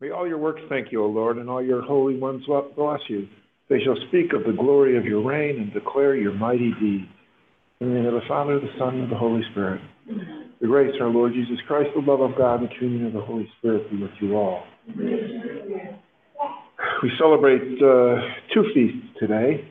May 0.00 0.10
all 0.10 0.28
your 0.28 0.38
works 0.38 0.60
thank 0.68 0.92
you, 0.92 1.02
O 1.02 1.08
Lord, 1.08 1.38
and 1.38 1.50
all 1.50 1.60
your 1.62 1.82
holy 1.82 2.16
ones 2.16 2.44
bless 2.46 3.00
you. 3.08 3.26
They 3.68 3.80
shall 3.84 3.96
speak 4.08 4.32
of 4.32 4.44
the 4.44 4.56
glory 4.56 4.96
of 4.96 5.04
your 5.04 5.22
reign 5.22 5.60
and 5.60 5.72
declare 5.72 6.14
your 6.14 6.34
mighty 6.34 6.72
deeds. 6.80 7.08
In 7.80 7.88
the 7.88 7.94
name 7.94 8.06
of 8.06 8.14
the 8.14 8.28
Father, 8.28 8.60
the 8.60 8.68
Son, 8.78 9.00
and 9.00 9.10
the 9.10 9.16
Holy 9.16 9.42
Spirit. 9.50 9.80
The 10.60 10.66
grace 10.66 10.94
of 10.94 11.02
our 11.02 11.08
Lord 11.08 11.32
Jesus 11.32 11.58
Christ, 11.66 11.90
the 11.94 12.00
love 12.00 12.20
of 12.20 12.36
God, 12.38 12.60
and 12.60 12.68
the 12.68 12.74
communion 12.76 13.06
of 13.08 13.12
the 13.12 13.20
Holy 13.20 13.48
Spirit 13.58 13.90
be 13.90 13.96
with 14.00 14.10
you 14.20 14.36
all. 14.36 14.64
We 17.00 17.12
celebrate 17.16 17.80
uh, 17.80 18.16
two 18.52 18.64
feasts 18.74 19.06
today. 19.20 19.70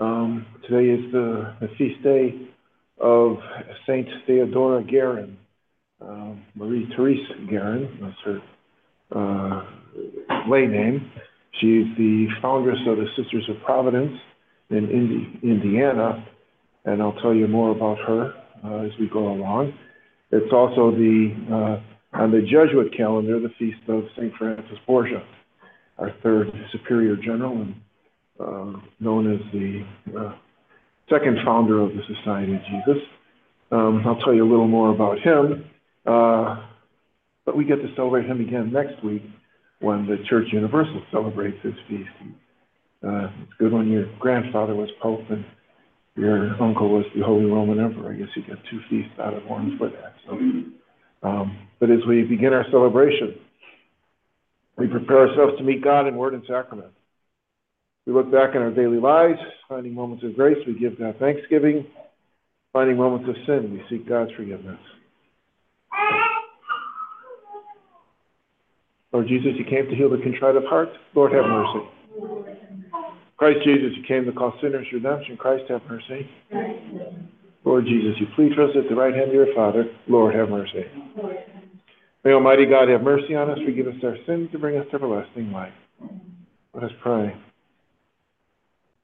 Um, 0.00 0.44
today 0.68 0.90
is 0.90 1.12
the, 1.12 1.54
the, 1.60 1.68
feast 1.78 2.02
day 2.02 2.48
of 3.00 3.36
Saint 3.86 4.08
Theodora 4.26 4.82
Guerin, 4.82 5.36
uh, 6.00 6.32
Marie 6.56 6.88
Therese 6.96 7.28
Guerin. 7.48 7.98
That's 8.00 8.16
her 8.24 8.40
uh, 9.14 10.48
lay 10.48 10.66
name. 10.66 11.12
She's 11.60 11.86
the 11.96 12.26
foundress 12.40 12.78
of 12.88 12.96
the 12.96 13.06
Sisters 13.16 13.48
of 13.48 13.62
Providence 13.64 14.18
in 14.70 14.90
Indi- 14.90 15.38
Indiana, 15.44 16.26
and 16.84 17.00
I'll 17.00 17.20
tell 17.22 17.34
you 17.34 17.46
more 17.46 17.70
about 17.70 17.98
her 17.98 18.34
uh, 18.64 18.86
as 18.86 18.90
we 18.98 19.08
go 19.08 19.30
along. 19.30 19.74
It's 20.32 20.52
also 20.52 20.90
the 20.90 21.36
uh, 21.52 22.18
on 22.20 22.32
the 22.32 22.40
Jesuit 22.40 22.96
calendar, 22.96 23.38
the 23.38 23.50
feast 23.58 23.88
of 23.88 24.04
Saint 24.18 24.34
Francis 24.36 24.78
Borgia, 24.86 25.22
our 25.98 26.10
third 26.22 26.50
superior 26.72 27.16
general 27.16 27.52
and 27.52 27.74
uh, 28.40 28.80
known 29.00 29.32
as 29.32 29.40
the 29.52 29.84
uh, 30.18 30.34
second 31.08 31.38
founder 31.44 31.80
of 31.80 31.90
the 31.90 32.02
Society 32.16 32.54
of 32.54 32.60
Jesus. 32.62 33.02
Um, 33.70 34.02
I'll 34.06 34.16
tell 34.16 34.34
you 34.34 34.44
a 34.44 34.50
little 34.50 34.68
more 34.68 34.90
about 34.90 35.18
him. 35.18 35.64
Uh, 36.04 36.66
but 37.44 37.56
we 37.56 37.64
get 37.64 37.76
to 37.76 37.94
celebrate 37.96 38.26
him 38.26 38.40
again 38.40 38.72
next 38.72 39.02
week 39.04 39.22
when 39.80 40.06
the 40.06 40.16
Church 40.28 40.46
Universal 40.52 41.02
celebrates 41.10 41.58
his 41.62 41.74
feast. 41.88 42.10
Uh, 43.04 43.28
it's 43.42 43.52
good 43.58 43.72
when 43.72 43.90
your 43.90 44.06
grandfather 44.18 44.74
was 44.74 44.88
Pope 45.00 45.28
and 45.30 45.44
your 46.14 46.50
uncle 46.62 46.88
was 46.90 47.04
the 47.16 47.22
Holy 47.22 47.46
Roman 47.46 47.80
Emperor. 47.80 48.12
I 48.12 48.16
guess 48.16 48.28
you 48.36 48.42
get 48.42 48.58
two 48.70 48.80
feasts 48.88 49.12
out 49.18 49.34
of 49.34 49.44
one 49.46 49.76
for 49.78 49.88
that. 49.88 50.14
So, 50.26 50.32
um, 51.26 51.68
but 51.80 51.90
as 51.90 52.00
we 52.06 52.22
begin 52.22 52.52
our 52.52 52.64
celebration, 52.70 53.34
we 54.76 54.86
prepare 54.86 55.28
ourselves 55.28 55.58
to 55.58 55.64
meet 55.64 55.82
God 55.84 56.06
in 56.06 56.16
word 56.16 56.34
and 56.34 56.42
sacrament. 56.48 56.92
We 58.06 58.12
look 58.12 58.32
back 58.32 58.54
on 58.56 58.62
our 58.62 58.70
daily 58.70 58.98
lives, 58.98 59.38
finding 59.68 59.94
moments 59.94 60.24
of 60.24 60.34
grace, 60.34 60.58
we 60.66 60.78
give 60.78 60.98
God 60.98 61.16
thanksgiving. 61.18 61.86
Finding 62.72 62.96
moments 62.96 63.28
of 63.28 63.36
sin, 63.46 63.70
we 63.72 63.82
seek 63.90 64.08
God's 64.08 64.32
forgiveness. 64.32 64.78
Lord 69.12 69.28
Jesus, 69.28 69.52
you 69.58 69.64
came 69.64 69.90
to 69.90 69.94
heal 69.94 70.08
the 70.08 70.16
contrite 70.22 70.56
of 70.56 70.64
heart. 70.64 70.88
Lord, 71.14 71.32
have 71.32 71.44
mercy. 71.44 71.86
Christ 73.36 73.58
Jesus, 73.64 73.90
you 73.94 74.04
came 74.08 74.24
to 74.24 74.32
call 74.32 74.54
sinners 74.62 74.86
to 74.88 74.96
redemption. 74.96 75.36
Christ, 75.36 75.64
have 75.68 75.82
mercy. 75.88 76.30
Lord 77.64 77.84
Jesus, 77.84 78.18
you 78.18 78.26
plead 78.34 78.52
for 78.54 78.64
us 78.64 78.70
at 78.74 78.88
the 78.88 78.96
right 78.96 79.14
hand 79.14 79.28
of 79.28 79.34
your 79.34 79.54
Father. 79.54 79.84
Lord, 80.08 80.34
have 80.34 80.48
mercy. 80.48 80.84
May 82.24 82.32
Almighty 82.32 82.66
God 82.66 82.88
have 82.88 83.02
mercy 83.02 83.34
on 83.34 83.50
us, 83.50 83.58
forgive 83.64 83.88
us 83.88 83.94
our 84.04 84.16
sins, 84.26 84.48
and 84.52 84.60
bring 84.60 84.76
us 84.76 84.86
to 84.90 84.94
everlasting 84.94 85.50
life. 85.50 85.72
Let 86.72 86.84
us 86.84 86.92
pray. 87.02 87.34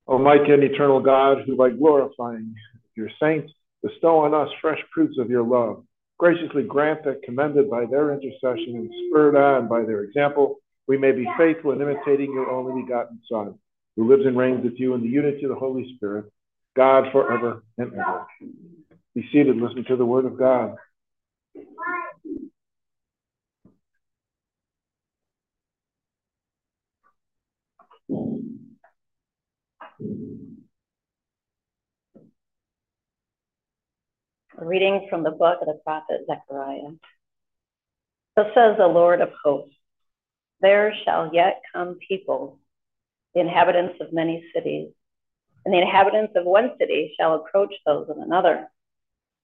Almighty 0.06 0.52
and 0.52 0.62
eternal 0.62 1.00
God, 1.00 1.38
who 1.44 1.56
by 1.56 1.70
glorifying 1.70 2.54
your 2.94 3.08
saints 3.20 3.52
bestow 3.82 4.18
on 4.18 4.34
us 4.34 4.48
fresh 4.60 4.78
proofs 4.92 5.18
of 5.18 5.30
your 5.30 5.42
love, 5.42 5.82
graciously 6.18 6.62
grant 6.62 7.04
that, 7.04 7.22
commended 7.24 7.68
by 7.68 7.86
their 7.86 8.12
intercession 8.12 8.76
and 8.76 8.90
spurred 9.08 9.34
on 9.34 9.68
by 9.68 9.82
their 9.82 10.04
example, 10.04 10.60
we 10.86 10.96
may 10.96 11.10
be 11.10 11.28
faithful 11.36 11.72
in 11.72 11.82
imitating 11.82 12.32
your 12.32 12.48
only 12.50 12.82
begotten 12.82 13.20
Son, 13.28 13.58
who 13.96 14.08
lives 14.08 14.26
and 14.26 14.38
reigns 14.38 14.62
with 14.62 14.78
you 14.78 14.94
in 14.94 15.02
the 15.02 15.08
unity 15.08 15.42
of 15.42 15.50
the 15.50 15.56
Holy 15.56 15.92
Spirit, 15.96 16.26
God 16.76 17.10
forever 17.10 17.64
and 17.78 17.92
ever. 17.94 18.26
Be 19.14 19.28
seated, 19.32 19.56
listen 19.56 19.84
to 19.88 19.96
the 19.96 20.06
word 20.06 20.24
of 20.24 20.38
God. 20.38 20.76
A 30.00 30.04
reading 34.60 35.08
from 35.10 35.24
the 35.24 35.30
book 35.32 35.58
of 35.60 35.66
the 35.66 35.80
prophet 35.84 36.20
Zechariah. 36.26 36.92
Thus 38.36 38.46
says 38.54 38.76
the 38.78 38.86
Lord 38.86 39.20
of 39.20 39.30
hosts 39.42 39.74
There 40.60 40.94
shall 41.04 41.34
yet 41.34 41.62
come 41.72 41.98
people, 42.06 42.60
the 43.34 43.40
inhabitants 43.40 43.96
of 44.00 44.12
many 44.12 44.44
cities, 44.54 44.90
and 45.64 45.74
the 45.74 45.80
inhabitants 45.80 46.34
of 46.36 46.44
one 46.44 46.72
city 46.78 47.12
shall 47.18 47.34
approach 47.34 47.74
those 47.84 48.08
of 48.08 48.18
another 48.18 48.68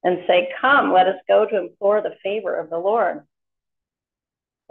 and 0.04 0.22
say, 0.28 0.52
Come, 0.60 0.92
let 0.92 1.08
us 1.08 1.18
go 1.26 1.46
to 1.46 1.58
implore 1.58 2.00
the 2.00 2.14
favor 2.22 2.54
of 2.54 2.70
the 2.70 2.78
Lord. 2.78 3.26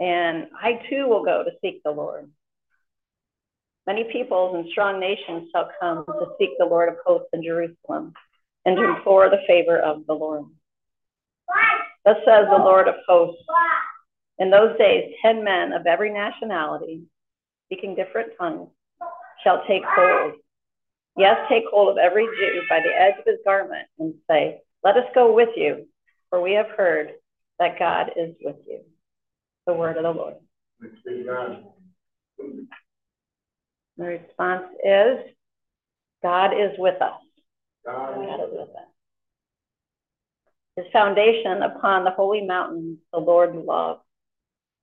And 0.00 0.46
I 0.58 0.80
too 0.88 1.08
will 1.08 1.24
go 1.24 1.44
to 1.44 1.50
seek 1.60 1.82
the 1.82 1.90
Lord. 1.90 2.30
Many 3.86 4.04
peoples 4.04 4.54
and 4.54 4.66
strong 4.70 4.98
nations 4.98 5.50
shall 5.52 5.70
come 5.78 6.04
to 6.06 6.26
seek 6.38 6.50
the 6.58 6.64
Lord 6.64 6.88
of 6.88 6.96
hosts 7.04 7.28
in 7.32 7.42
Jerusalem 7.42 8.14
and 8.64 8.76
to 8.76 8.84
implore 8.84 9.28
the 9.28 9.42
favor 9.46 9.78
of 9.78 10.06
the 10.06 10.14
Lord. 10.14 10.44
Thus 12.04 12.16
says 12.26 12.46
the 12.50 12.56
Lord 12.56 12.88
of 12.88 12.94
hosts 13.06 13.42
In 14.38 14.50
those 14.50 14.76
days, 14.78 15.12
ten 15.22 15.44
men 15.44 15.72
of 15.72 15.86
every 15.86 16.12
nationality, 16.12 17.02
speaking 17.66 17.94
different 17.94 18.32
tongues, 18.38 18.70
shall 19.42 19.62
take 19.66 19.82
hold. 19.86 20.34
Yes, 21.16 21.36
take 21.48 21.64
hold 21.70 21.90
of 21.90 21.98
every 21.98 22.24
Jew 22.24 22.62
by 22.68 22.80
the 22.80 22.92
edge 22.94 23.14
of 23.18 23.26
his 23.26 23.38
garment 23.44 23.86
and 23.98 24.14
say, 24.28 24.60
Let 24.82 24.96
us 24.96 25.04
go 25.14 25.32
with 25.32 25.50
you, 25.56 25.86
for 26.30 26.40
we 26.40 26.52
have 26.52 26.68
heard 26.76 27.12
that 27.58 27.78
God 27.78 28.12
is 28.16 28.34
with 28.40 28.56
you. 28.66 28.80
The 29.66 29.74
word 29.74 29.96
of 29.96 30.02
the 30.02 30.10
Lord. 30.10 30.34
The 33.96 34.04
response 34.04 34.64
is, 34.84 35.18
God 36.22 36.52
is 36.52 36.72
with 36.78 37.00
us. 37.00 37.20
God 37.84 38.22
is 38.22 38.50
with 38.50 38.68
us. 38.70 38.88
His 40.76 40.86
foundation 40.92 41.62
upon 41.62 42.04
the 42.04 42.10
holy 42.10 42.44
mountain, 42.44 42.98
the 43.12 43.20
Lord 43.20 43.54
loved. 43.54 44.00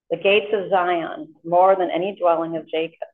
The 0.09 0.17
gates 0.17 0.53
of 0.53 0.69
Zion, 0.69 1.35
more 1.43 1.75
than 1.75 1.89
any 1.89 2.15
dwelling 2.19 2.55
of 2.55 2.67
Jacob. 2.69 3.07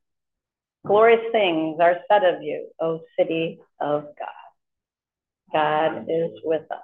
Glorious 0.86 1.32
things 1.32 1.78
are 1.80 1.98
said 2.10 2.24
of 2.24 2.42
you, 2.42 2.70
O 2.80 3.02
city 3.18 3.60
of 3.80 4.04
God. 4.04 5.54
God 5.54 6.06
is 6.10 6.32
with 6.44 6.70
us. 6.72 6.80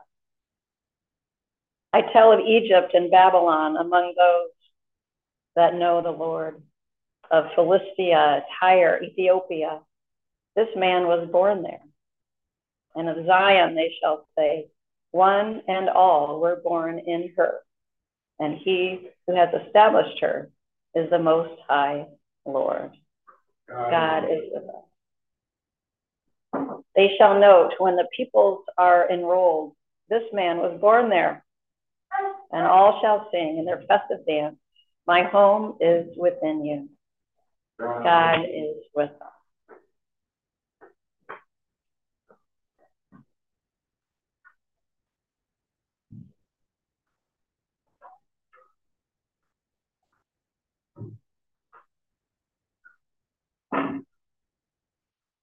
I 1.92 2.02
tell 2.02 2.32
of 2.32 2.40
Egypt 2.40 2.94
and 2.94 3.12
Babylon 3.12 3.78
among 3.78 4.14
those 4.18 4.50
that 5.56 5.76
know 5.76 6.02
the 6.02 6.12
Lord, 6.12 6.62
of 7.32 7.46
Philistia, 7.56 8.44
Tyre, 8.60 9.02
Ethiopia. 9.04 9.82
This 10.56 10.70
man 10.76 11.08
was 11.08 11.28
born 11.32 11.64
there 11.64 11.82
and 12.96 13.10
of 13.10 13.26
Zion 13.26 13.76
they 13.76 13.94
shall 14.00 14.28
say, 14.38 14.68
One 15.12 15.62
and 15.68 15.90
all 15.90 16.40
were 16.40 16.62
born 16.64 17.00
in 17.00 17.34
her, 17.38 17.60
and 18.40 18.58
he 18.58 19.10
who 19.28 19.36
has 19.36 19.50
established 19.66 20.20
her 20.22 20.50
is 20.96 21.10
the 21.10 21.20
Most 21.20 21.60
High 21.68 22.08
Lord. 22.46 22.92
God, 23.68 23.90
God 23.90 24.24
is 24.26 24.44
with 24.52 24.64
us. 24.64 24.84
They 26.96 27.16
shall 27.18 27.40
note 27.40 27.72
when 27.80 27.96
the 27.96 28.08
peoples 28.16 28.64
are 28.78 29.10
enrolled, 29.10 29.74
this 30.10 30.24
man 30.32 30.58
was 30.58 30.80
born 30.80 31.10
there, 31.10 31.44
and 32.52 32.68
all 32.68 33.00
shall 33.02 33.28
sing 33.32 33.58
in 33.58 33.66
their 33.66 33.82
festive 33.88 34.26
dance, 34.28 34.58
My 35.08 35.24
home 35.24 35.78
is 35.82 36.08
within 36.16 36.64
you. 36.64 36.90
God 37.80 38.42
is 38.42 38.84
with 38.96 39.10
us. 39.10 39.78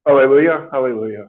Hallelujah, 0.07 0.69
hallelujah. 0.73 1.29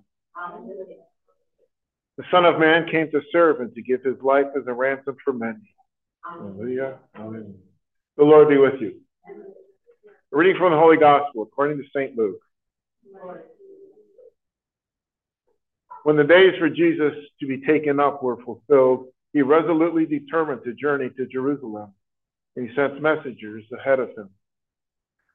The 2.17 2.23
Son 2.31 2.45
of 2.45 2.59
Man 2.59 2.87
came 2.89 3.11
to 3.11 3.21
serve 3.31 3.59
and 3.59 3.73
to 3.75 3.81
give 3.81 4.01
his 4.03 4.15
life 4.21 4.45
as 4.55 4.63
a 4.67 4.73
ransom 4.73 5.17
for 5.23 5.33
many. 5.33 5.75
Hallelujah, 6.23 6.99
hallelujah. 7.13 7.53
The 8.17 8.23
Lord 8.23 8.49
be 8.49 8.57
with 8.57 8.79
you. 8.79 9.01
A 10.33 10.37
reading 10.37 10.55
from 10.57 10.71
the 10.71 10.79
Holy 10.79 10.95
Gospel 10.95 11.43
according 11.43 11.77
to 11.77 11.83
St. 11.89 12.17
Luke. 12.17 12.39
When 16.03 16.15
the 16.15 16.23
days 16.23 16.53
for 16.57 16.69
Jesus 16.69 17.13
to 17.41 17.47
be 17.47 17.65
taken 17.65 17.99
up 17.99 18.23
were 18.23 18.41
fulfilled, 18.41 19.07
he 19.33 19.41
resolutely 19.41 20.05
determined 20.05 20.63
to 20.63 20.73
journey 20.73 21.09
to 21.17 21.25
Jerusalem, 21.25 21.93
and 22.55 22.69
he 22.69 22.75
sent 22.75 23.01
messengers 23.01 23.65
ahead 23.77 23.99
of 23.99 24.09
him. 24.17 24.29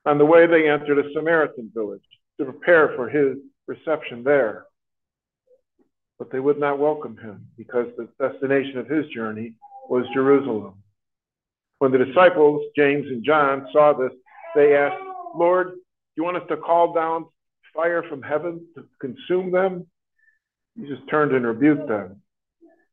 On 0.06 0.16
the 0.16 0.24
way, 0.24 0.46
they 0.46 0.68
entered 0.68 0.98
a 0.98 1.12
Samaritan 1.12 1.70
village 1.74 2.00
to 2.38 2.46
prepare 2.46 2.94
for 2.96 3.10
his 3.10 3.36
reception 3.66 4.24
there. 4.24 4.64
But 6.18 6.30
they 6.30 6.40
would 6.40 6.58
not 6.58 6.78
welcome 6.78 7.18
him 7.18 7.46
because 7.58 7.88
the 7.98 8.08
destination 8.18 8.78
of 8.78 8.88
his 8.88 9.06
journey 9.08 9.56
was 9.90 10.06
Jerusalem. 10.14 10.82
When 11.80 11.92
the 11.92 12.02
disciples, 12.02 12.64
James 12.74 13.06
and 13.08 13.22
John, 13.22 13.68
saw 13.72 13.92
this, 13.92 14.12
they 14.56 14.74
asked, 14.74 15.02
Lord, 15.36 15.68
do 15.68 15.76
you 16.16 16.24
want 16.24 16.38
us 16.38 16.48
to 16.48 16.56
call 16.56 16.94
down 16.94 17.26
fire 17.74 18.02
from 18.08 18.22
heaven 18.22 18.66
to 18.74 18.84
consume 19.00 19.52
them? 19.52 19.86
He 20.74 20.86
just 20.88 21.08
turned 21.08 21.32
and 21.32 21.46
rebuked 21.46 21.88
them, 21.88 22.22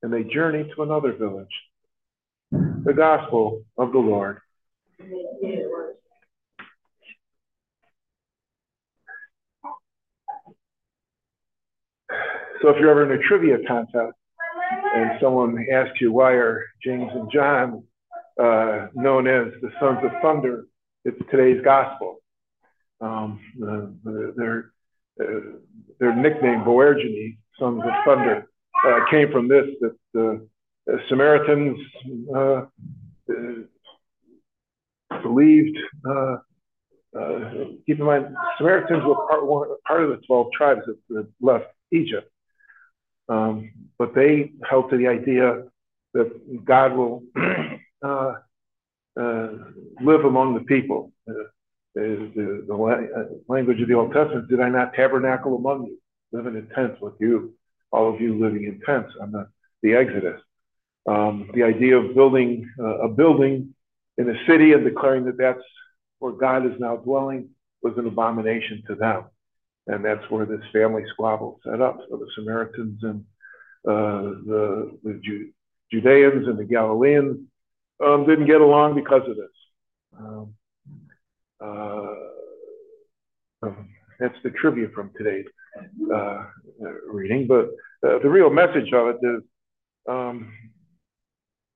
and 0.01 0.13
they 0.13 0.23
journeyed 0.23 0.67
to 0.75 0.83
another 0.83 1.13
village. 1.13 1.47
The 2.51 2.93
gospel 2.95 3.63
of 3.77 3.93
the 3.93 3.99
Lord. 3.99 4.39
So 12.61 12.69
if 12.69 12.77
you're 12.79 12.91
ever 12.91 13.11
in 13.11 13.19
a 13.19 13.23
trivia 13.23 13.57
contest 13.67 14.15
and 14.95 15.19
someone 15.21 15.65
asks 15.73 15.99
you 15.99 16.13
why 16.13 16.31
are 16.31 16.63
James 16.81 17.11
and 17.13 17.29
John 17.31 17.83
uh, 18.41 18.87
known 18.93 19.27
as 19.27 19.47
the 19.61 19.69
sons 19.79 19.99
of 20.03 20.11
thunder, 20.21 20.65
it's 21.05 21.17
today's 21.29 21.61
gospel. 21.63 22.17
Um, 23.01 23.39
the, 23.59 24.33
their, 24.37 24.71
uh, 25.21 25.57
their 25.99 26.15
nickname, 26.15 26.63
Boanerges, 26.63 27.37
sons 27.59 27.81
of 27.83 27.91
thunder, 28.05 28.47
uh, 28.85 28.99
came 29.11 29.31
from 29.31 29.47
this, 29.47 29.65
that 29.81 29.95
the 30.13 30.47
Samaritans 31.09 31.77
uh, 32.35 32.65
uh, 33.29 33.63
believed, 35.21 35.77
uh, 36.09 36.37
keep 37.85 37.99
in 37.99 38.05
mind, 38.05 38.35
Samaritans 38.57 39.03
were 39.05 39.15
part, 39.27 39.45
one, 39.45 39.67
part 39.85 40.03
of 40.03 40.09
the 40.09 40.17
12 40.25 40.47
tribes 40.53 40.81
that, 41.09 41.27
left 41.41 41.65
Egypt. 41.91 42.29
Um, 43.29 43.71
but 43.97 44.13
they 44.15 44.51
held 44.69 44.89
to 44.89 44.97
the 44.97 45.07
idea 45.07 45.63
that 46.13 46.65
God 46.65 46.93
will 46.93 47.23
uh, 48.03 48.33
live 49.15 50.25
among 50.25 50.55
the 50.55 50.65
people. 50.67 51.11
Uh, 51.29 51.33
the, 51.95 52.65
the, 52.67 52.73
uh, 52.73 53.25
language 53.47 53.79
of 53.81 53.87
the 53.87 53.93
Old 53.93 54.13
Testament, 54.13 54.49
did 54.49 54.59
I 54.59 54.69
not 54.69 54.93
tabernacle 54.93 55.55
among 55.55 55.85
you, 55.85 55.97
living 56.31 56.55
in 56.55 56.67
tents 56.69 56.99
with 56.99 57.13
you, 57.19 57.53
all 57.91 58.11
of 58.11 58.19
you 58.19 58.39
living 58.39 58.63
in 58.63 58.81
tents 58.85 59.13
on 59.21 59.31
the, 59.31 59.47
the 59.83 59.93
Exodus. 59.93 60.41
Um, 61.07 61.51
the 61.53 61.63
idea 61.63 61.97
of 61.97 62.15
building 62.15 62.67
uh, 62.79 62.99
a 62.99 63.09
building 63.09 63.75
in 64.17 64.29
a 64.29 64.45
city 64.47 64.73
and 64.73 64.83
declaring 64.83 65.25
that 65.25 65.37
that's 65.37 65.63
where 66.19 66.31
God 66.31 66.65
is 66.65 66.79
now 66.79 66.95
dwelling 66.95 67.49
was 67.81 67.93
an 67.97 68.07
abomination 68.07 68.81
to 68.87 68.95
them. 68.95 69.25
And 69.87 70.03
that's 70.03 70.27
where 70.29 70.45
this 70.45 70.61
family 70.71 71.03
squabble 71.11 71.59
set 71.65 71.81
up. 71.81 71.99
So 72.09 72.17
the 72.17 72.27
Samaritans 72.35 73.03
and 73.03 73.25
uh, 73.85 74.39
the, 74.47 74.97
the 75.03 75.19
Ju- 75.21 75.51
Judeans 75.91 76.47
and 76.47 76.57
the 76.57 76.63
Galileans 76.63 77.45
um, 78.03 78.25
didn't 78.25 78.47
get 78.47 78.61
along 78.61 78.95
because 78.95 79.27
of 79.27 79.35
this. 79.35 79.45
Um, 80.17 80.53
uh, 81.61 82.13
um, 83.63 83.89
that's 84.19 84.35
the 84.43 84.51
trivia 84.51 84.87
from 84.93 85.11
today's 85.17 85.45
uh, 86.13 86.45
reading. 87.11 87.47
But 87.47 87.69
uh, 88.07 88.19
the 88.19 88.29
real 88.29 88.49
message 88.49 88.91
of 88.93 89.07
it 89.07 89.17
is 89.21 89.41
um, 90.09 90.51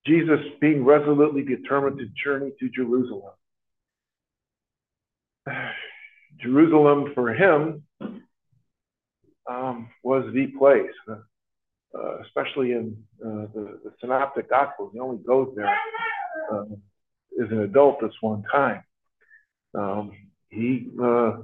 Jesus 0.06 0.40
being 0.62 0.84
resolutely 0.86 1.44
determined 1.44 2.00
to 2.00 2.08
journey 2.24 2.52
to 2.60 2.70
Jerusalem. 2.70 3.34
Jerusalem 6.42 7.14
for 7.16 7.34
him 7.34 7.84
um, 9.50 9.90
was 10.04 10.32
the 10.34 10.48
place, 10.58 10.92
uh, 11.96 12.20
especially 12.20 12.72
in 12.72 12.98
uh, 13.26 13.48
the, 13.54 13.80
the, 13.84 13.94
Synoptic 14.02 14.50
Gospels. 14.50 14.92
He 14.94 15.00
only 15.00 15.18
goes 15.18 15.54
there 15.56 15.74
uh, 16.52 16.64
as 17.42 17.50
an 17.50 17.62
adult 17.62 18.02
this 18.02 18.12
one 18.22 18.44
time. 18.52 18.84
Um, 19.74 20.12
he 20.50 20.90
uh, 21.02 21.38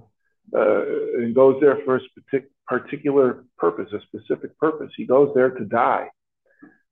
uh, 0.55 0.81
and 1.17 1.33
goes 1.33 1.57
there 1.61 1.79
for 1.85 1.95
a 1.95 1.99
partic- 1.99 2.49
particular 2.67 3.45
purpose, 3.57 3.91
a 3.93 4.01
specific 4.01 4.57
purpose. 4.59 4.91
He 4.97 5.05
goes 5.05 5.31
there 5.33 5.51
to 5.51 5.65
die. 5.65 6.09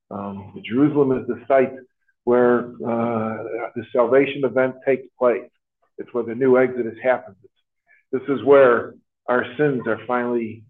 Um, 0.09 0.61
Jerusalem 0.65 1.11
is 1.19 1.27
the 1.27 1.43
site 1.47 1.73
where 2.23 2.69
uh, 2.69 3.43
the 3.75 3.83
salvation 3.91 4.43
event 4.45 4.75
takes 4.85 5.07
place. 5.19 5.49
It's 5.97 6.13
where 6.13 6.23
the 6.23 6.35
new 6.35 6.57
Exodus 6.57 6.95
happens. 7.03 7.37
This 8.11 8.23
is 8.27 8.43
where 8.43 8.95
our 9.27 9.45
sins 9.57 9.81
are 9.87 9.99
finally 10.07 10.63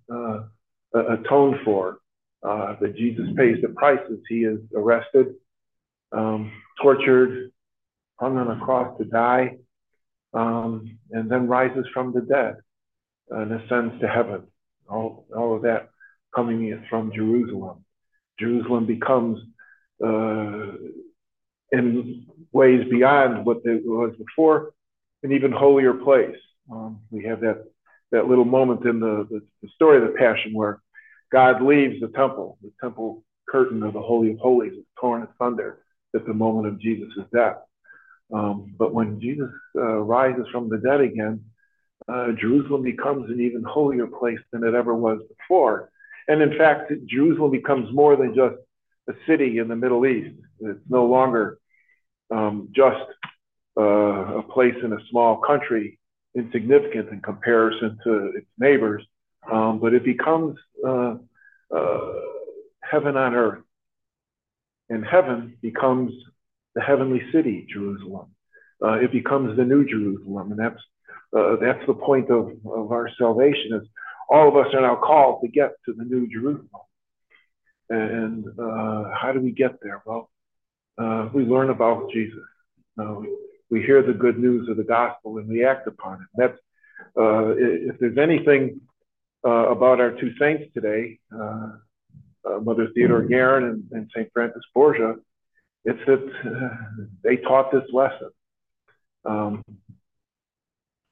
atoned 0.93 1.55
for. 1.63 2.00
Uh, 2.43 2.75
that 2.81 2.95
Jesus 2.95 3.27
pays 3.37 3.57
the 3.61 3.69
price 3.69 3.99
as 4.11 4.17
he 4.27 4.45
is 4.45 4.59
arrested, 4.75 5.35
um, 6.11 6.51
tortured, 6.81 7.51
hung 8.19 8.35
on 8.37 8.49
a 8.49 8.59
cross 8.65 8.97
to 8.97 9.05
die, 9.05 9.57
um, 10.33 10.97
and 11.11 11.29
then 11.29 11.47
rises 11.47 11.85
from 11.93 12.13
the 12.13 12.21
dead 12.21 12.55
and 13.29 13.53
ascends 13.53 13.99
to 14.01 14.07
heaven. 14.07 14.41
All, 14.89 15.27
all 15.35 15.55
of 15.55 15.61
that 15.63 15.89
coming 16.35 16.83
from 16.89 17.11
Jerusalem. 17.13 17.85
Jerusalem 18.39 18.85
becomes, 18.87 19.39
uh, 20.03 20.77
in 21.71 22.25
ways 22.51 22.89
beyond 22.89 23.45
what 23.45 23.57
it 23.65 23.83
was 23.85 24.15
before, 24.17 24.73
an 25.23 25.31
even 25.31 25.51
holier 25.51 25.93
place. 25.93 26.35
Um, 26.71 27.01
we 27.11 27.23
have 27.25 27.41
that 27.41 27.65
that 28.11 28.27
little 28.27 28.45
moment 28.45 28.85
in 28.85 28.99
the, 28.99 29.25
the, 29.29 29.41
the, 29.61 29.69
story 29.73 29.95
of 29.97 30.03
the 30.03 30.17
Passion 30.17 30.53
where 30.53 30.81
God 31.31 31.61
leaves 31.61 32.01
the 32.01 32.09
temple. 32.09 32.57
The 32.61 32.71
temple 32.81 33.23
curtain 33.47 33.83
of 33.83 33.93
the 33.93 34.01
Holy 34.01 34.31
of 34.31 34.39
Holies 34.39 34.73
is 34.73 34.85
torn 34.99 35.27
asunder 35.27 35.79
at 36.15 36.25
the 36.25 36.33
moment 36.33 36.67
of 36.67 36.79
Jesus' 36.79 37.09
death. 37.33 37.57
Um, 38.33 38.73
but 38.77 38.93
when 38.93 39.19
Jesus 39.19 39.49
uh, 39.75 39.97
rises 39.99 40.45
from 40.51 40.69
the 40.69 40.77
dead 40.77 41.01
again, 41.01 41.43
uh, 42.07 42.31
Jerusalem 42.39 42.83
becomes 42.83 43.29
an 43.29 43.41
even 43.41 43.63
holier 43.63 44.07
place 44.07 44.39
than 44.51 44.63
it 44.63 44.73
ever 44.73 44.95
was 44.95 45.21
before. 45.37 45.89
And 46.27 46.41
in 46.41 46.57
fact, 46.57 46.91
Jerusalem 47.07 47.51
becomes 47.51 47.93
more 47.93 48.15
than 48.15 48.33
just 48.35 48.55
a 49.09 49.13
city 49.27 49.57
in 49.57 49.67
the 49.67 49.75
Middle 49.75 50.05
East. 50.05 50.35
It's 50.59 50.79
no 50.89 51.05
longer 51.05 51.59
um, 52.31 52.69
just 52.71 53.05
uh, 53.77 54.39
a 54.39 54.43
place 54.43 54.75
in 54.83 54.93
a 54.93 54.99
small 55.09 55.37
country, 55.37 55.99
insignificant 56.35 57.09
in 57.09 57.21
comparison 57.21 57.97
to 58.03 58.31
its 58.35 58.47
neighbors, 58.57 59.03
um, 59.49 59.79
but 59.79 59.93
it 59.93 60.03
becomes 60.03 60.57
uh, 60.85 61.15
uh, 61.75 62.11
heaven 62.81 63.17
on 63.17 63.33
earth. 63.33 63.63
And 64.89 65.05
heaven 65.05 65.57
becomes 65.61 66.11
the 66.75 66.81
heavenly 66.81 67.21
city, 67.31 67.65
Jerusalem. 67.71 68.27
Uh, 68.83 68.93
it 68.93 69.11
becomes 69.11 69.55
the 69.55 69.63
new 69.63 69.85
Jerusalem, 69.85 70.51
and 70.51 70.59
that's 70.59 70.81
uh, 71.37 71.55
that's 71.61 71.85
the 71.87 71.93
point 71.93 72.29
of, 72.29 72.51
of 72.65 72.91
our 72.91 73.09
salvation. 73.17 73.73
Is 73.73 73.87
all 74.29 74.49
of 74.49 74.57
us 74.57 74.73
are 74.73 74.81
now 74.81 74.95
called 74.95 75.41
to 75.41 75.47
get 75.47 75.71
to 75.85 75.93
the 75.93 76.03
new 76.03 76.27
Jerusalem. 76.27 76.67
And 77.89 78.45
uh, 78.59 79.13
how 79.15 79.31
do 79.33 79.39
we 79.39 79.51
get 79.51 79.75
there? 79.81 80.01
Well, 80.05 80.29
uh, 80.97 81.29
we 81.33 81.43
learn 81.43 81.69
about 81.69 82.11
Jesus. 82.11 82.39
We, 82.97 83.37
we, 83.69 83.81
hear 83.81 84.03
the 84.03 84.13
good 84.13 84.37
news 84.37 84.69
of 84.69 84.77
the 84.77 84.83
gospel 84.83 85.37
and 85.37 85.47
we 85.47 85.65
act 85.65 85.87
upon 85.87 86.15
it. 86.21 86.27
And 86.35 86.49
That's 86.49 87.57
if 87.57 87.99
there's 87.99 88.17
anything 88.17 88.81
uh, 89.45 89.69
about 89.69 89.99
our 89.99 90.11
two 90.11 90.31
saints 90.39 90.65
today, 90.73 91.19
uh, 91.33 91.71
Mother 92.61 92.87
Theodore 92.93 93.23
Guerin 93.23 93.63
and, 93.65 93.83
and 93.91 94.09
St. 94.15 94.29
Francis 94.33 94.63
Borgia, 94.73 95.15
it's 95.85 95.99
that 96.05 96.77
they 97.23 97.37
taught 97.37 97.71
this 97.71 97.83
lesson. 97.91 98.29
Um, 99.25 99.63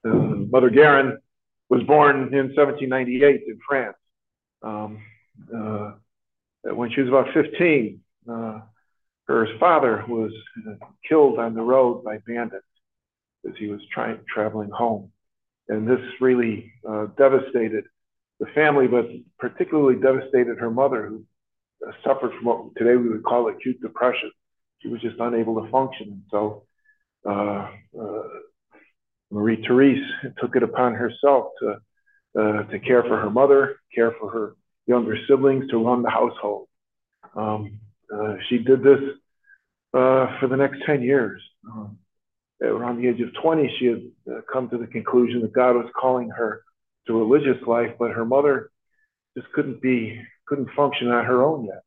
Mother 0.04 0.70
Guerin 0.70 1.18
was 1.70 1.84
born 1.84 2.34
in 2.34 2.56
1798 2.56 3.42
in 3.48 3.60
France. 3.68 3.98
Um, 4.62 5.02
uh, 5.56 5.92
when 6.64 6.92
she 6.92 7.02
was 7.02 7.10
about 7.10 7.34
15, 7.34 8.02
uh, 8.30 8.60
her 9.28 9.48
father 9.60 10.04
was 10.08 10.32
uh, 10.68 10.86
killed 11.08 11.40
on 11.40 11.54
the 11.54 11.62
road 11.62 12.04
by 12.04 12.18
bandits 12.28 12.66
as 13.48 13.54
he 13.58 13.68
was 13.68 13.80
trying 13.94 14.20
traveling 14.28 14.70
home, 14.72 15.12
and 15.70 15.88
this 15.88 16.00
really 16.20 16.74
uh, 16.88 17.06
devastated 17.18 17.86
the 18.40 18.48
family, 18.56 18.88
but 18.88 19.06
particularly 19.38 20.00
devastated 20.00 20.58
her 20.60 20.72
mother, 20.72 21.08
who 21.08 21.26
uh, 21.88 21.92
suffered 22.04 22.32
from 22.34 22.46
what 22.46 22.76
today 22.78 22.96
we 22.96 23.10
would 23.10 23.24
call 23.24 23.50
acute 23.50 23.80
depression. 23.82 24.32
She 24.80 24.88
was 24.88 25.02
just 25.02 25.20
unable 25.20 25.62
to 25.62 25.70
function, 25.70 26.24
so 26.32 26.64
uh, 27.30 27.68
Marie 29.32 29.64
Therese 29.66 30.06
took 30.40 30.56
it 30.56 30.64
upon 30.64 30.96
herself 30.96 31.52
to, 31.60 31.78
uh, 32.40 32.64
to 32.64 32.80
care 32.80 33.04
for 33.04 33.18
her 33.18 33.30
mother, 33.30 33.76
care 33.94 34.14
for 34.20 34.30
her 34.32 34.56
younger 34.88 35.18
siblings, 35.28 35.70
to 35.70 35.86
run 35.86 36.02
the 36.02 36.10
household. 36.10 36.68
Um, 37.36 37.80
uh, 38.14 38.36
she 38.50 38.58
did 38.58 38.82
this 38.82 39.00
uh, 39.94 40.40
for 40.40 40.48
the 40.50 40.58
next 40.58 40.80
10 40.86 41.04
years. 41.04 41.42
Um, 41.70 42.00
around 42.62 43.02
the 43.02 43.08
age 43.08 43.22
of 43.22 43.30
20, 43.42 43.76
she 43.80 43.86
had 43.86 44.02
uh, 44.32 44.42
come 44.52 44.70
to 44.70 44.78
the 44.78 44.88
conclusion 44.88 45.42
that 45.42 45.54
God 45.54 45.76
was 45.76 45.90
calling 46.00 46.30
her 46.30 46.64
to 47.08 47.18
religious 47.18 47.62
life, 47.68 47.92
but 47.98 48.12
her 48.12 48.26
mother 48.26 48.72
just 49.38 49.52
couldn't 49.54 49.82
be, 49.82 50.22
couldn't 50.48 50.70
function 50.76 51.10
on 51.10 51.26
her 51.26 51.44
own 51.44 51.66
yet. 51.66 51.82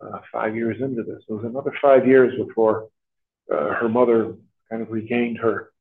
Uh, 0.00 0.18
five 0.32 0.54
years 0.54 0.76
into 0.80 1.02
this, 1.02 1.22
it 1.28 1.32
was 1.32 1.44
another 1.44 1.72
five 1.82 2.06
years 2.06 2.32
before 2.38 2.88
uh, 3.52 3.74
her 3.74 3.88
mother 3.88 4.34
kind 4.70 4.82
of 4.82 4.90
regained 4.90 5.38
her 5.38 5.72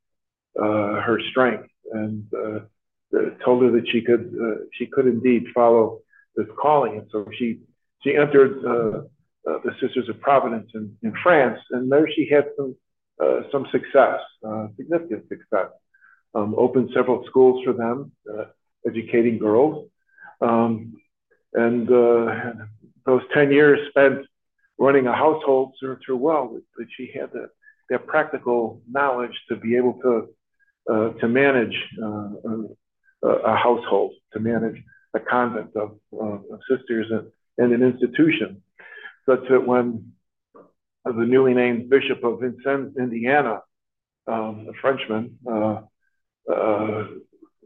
uh, 0.59 1.01
her 1.01 1.19
strength 1.29 1.69
and 1.91 2.25
uh, 2.33 2.59
told 3.45 3.61
her 3.61 3.71
that 3.71 3.87
she 3.91 4.01
could 4.01 4.33
uh, 4.41 4.63
she 4.73 4.87
could 4.87 5.05
indeed 5.05 5.43
follow 5.53 5.99
this 6.35 6.47
calling, 6.59 6.97
and 6.97 7.07
so 7.11 7.27
she 7.37 7.59
she 8.03 8.15
entered 8.15 8.57
uh, 8.65 9.01
the 9.63 9.71
Sisters 9.79 10.09
of 10.09 10.19
Providence 10.19 10.71
in, 10.73 10.97
in 11.03 11.13
France, 11.21 11.59
and 11.71 11.91
there 11.91 12.09
she 12.15 12.27
had 12.27 12.45
some 12.57 12.75
some 13.51 13.67
success, 13.71 14.19
significant 14.77 15.27
success. 15.29 15.69
Um, 16.35 16.53
opened 16.57 16.89
several 16.93 17.23
schools 17.25 17.63
for 17.63 17.73
them, 17.73 18.11
educating 18.87 19.37
girls, 19.37 19.89
um, 20.41 20.93
and 21.53 21.89
uh, 21.91 22.53
those 23.05 23.21
ten 23.33 23.51
years 23.51 23.79
spent 23.89 24.25
running 24.79 25.07
a 25.07 25.13
household 25.13 25.73
served 25.79 26.03
her 26.07 26.15
well. 26.15 26.57
That, 26.77 26.87
she 26.95 27.11
had 27.13 27.31
that, 27.33 27.49
that 27.89 28.07
practical 28.07 28.81
knowledge 28.89 29.37
to 29.49 29.55
be 29.55 29.75
able 29.75 29.93
to 30.03 30.29
uh, 30.91 31.09
to 31.19 31.27
manage 31.27 31.75
a, 32.01 33.27
a, 33.27 33.55
household, 33.55 34.13
to 34.33 34.39
manage 34.39 34.81
a 35.13 35.19
convent 35.19 35.75
of, 35.75 35.97
of 36.17 36.41
sisters 36.69 37.07
and, 37.11 37.27
and 37.57 37.73
an 37.73 37.83
institution 37.83 38.61
such 39.27 39.41
that 39.49 39.67
when 39.67 40.13
the 41.03 41.25
newly 41.25 41.53
named 41.53 41.89
Bishop 41.89 42.23
of 42.23 42.39
Vincennes, 42.39 42.95
Indiana, 42.97 43.61
um, 44.27 44.67
a 44.69 44.73
Frenchman, 44.81 45.37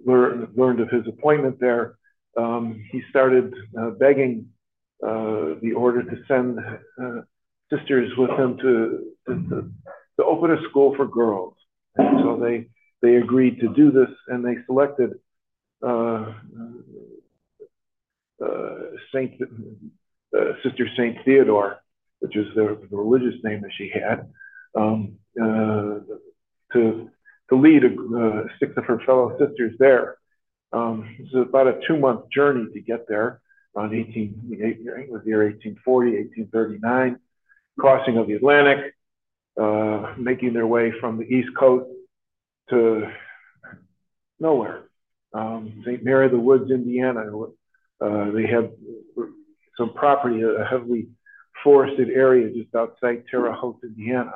uh, 0.08 0.12
uh, 0.12 0.46
learned, 0.56 0.80
of 0.80 0.90
his 0.90 1.08
appointment 1.08 1.60
there, 1.60 1.96
um, 2.38 2.84
he 2.92 3.02
started 3.10 3.54
uh, 3.80 3.92
begging 3.92 4.48
uh, 5.04 5.56
the 5.62 5.74
order 5.76 6.04
to 6.04 6.18
send 6.28 6.60
uh, 6.60 7.22
sisters 7.72 8.12
with 8.18 8.32
him 8.32 8.58
to, 8.58 9.06
to, 9.28 9.72
to, 10.18 10.26
open 10.26 10.52
a 10.52 10.62
school 10.70 10.96
for 10.96 11.08
girls. 11.08 11.56
And 11.96 12.20
so 12.22 12.40
they, 12.40 12.68
they 13.02 13.16
agreed 13.16 13.60
to 13.60 13.70
do 13.74 13.92
this 13.92 14.10
and 14.28 14.46
they 14.46 14.58
selected 14.66 15.12
uh, 15.86 16.34
Saint 19.14 19.34
uh, 20.38 20.54
Sister 20.64 20.88
Saint 20.98 21.18
Theodore, 21.26 21.82
which 22.20 22.36
is 22.36 22.48
the, 22.56 22.78
the, 22.90 22.98
religious 22.98 23.40
name 23.44 23.62
that 23.62 23.72
she 23.78 23.92
had, 23.94 24.30
um, 24.76 25.18
uh, 25.42 26.00
to 26.74 27.10
to 27.52 27.58
lead 27.58 27.84
uh, 27.84 28.44
six 28.60 28.72
of 28.78 28.86
her 28.86 29.00
fellow 29.06 29.38
sisters 29.38 29.76
there. 29.78 30.18
Um, 30.72 31.16
it 31.20 31.28
was 31.34 31.48
about 31.50 31.68
a 31.68 31.82
two-month 31.86 32.30
journey 32.32 32.72
to 32.74 32.82
get 32.82 33.08
there. 33.08 33.42
Around 33.76 33.94
18, 33.94 34.50
it 34.52 35.12
was 35.12 35.22
the 35.24 35.30
year 35.30 35.44
1840, 35.44 36.12
1839, 36.46 37.20
crossing 37.78 38.18
of 38.18 38.28
the 38.28 38.34
Atlantic, 38.34 38.94
uh, 39.62 40.14
making 40.18 40.54
their 40.54 40.68
way 40.68 40.94
from 41.00 41.18
the 41.18 41.26
East 41.26 41.50
Coast 41.58 41.90
to 42.70 43.12
nowhere. 44.40 44.84
Um, 45.34 45.84
St. 45.86 46.04
Mary 46.04 46.26
of 46.26 46.32
the 46.32 46.40
Woods, 46.40 46.72
Indiana. 46.72 47.24
Uh, 48.02 48.32
they 48.32 48.48
had 48.48 48.72
some 49.78 49.94
property, 49.94 50.42
a 50.42 50.66
heavily 50.66 51.10
forested 51.64 52.10
area 52.10 52.50
just 52.50 52.74
outside 52.76 53.24
Terre 53.30 53.54
Haute, 53.54 53.84
Indiana. 53.84 54.34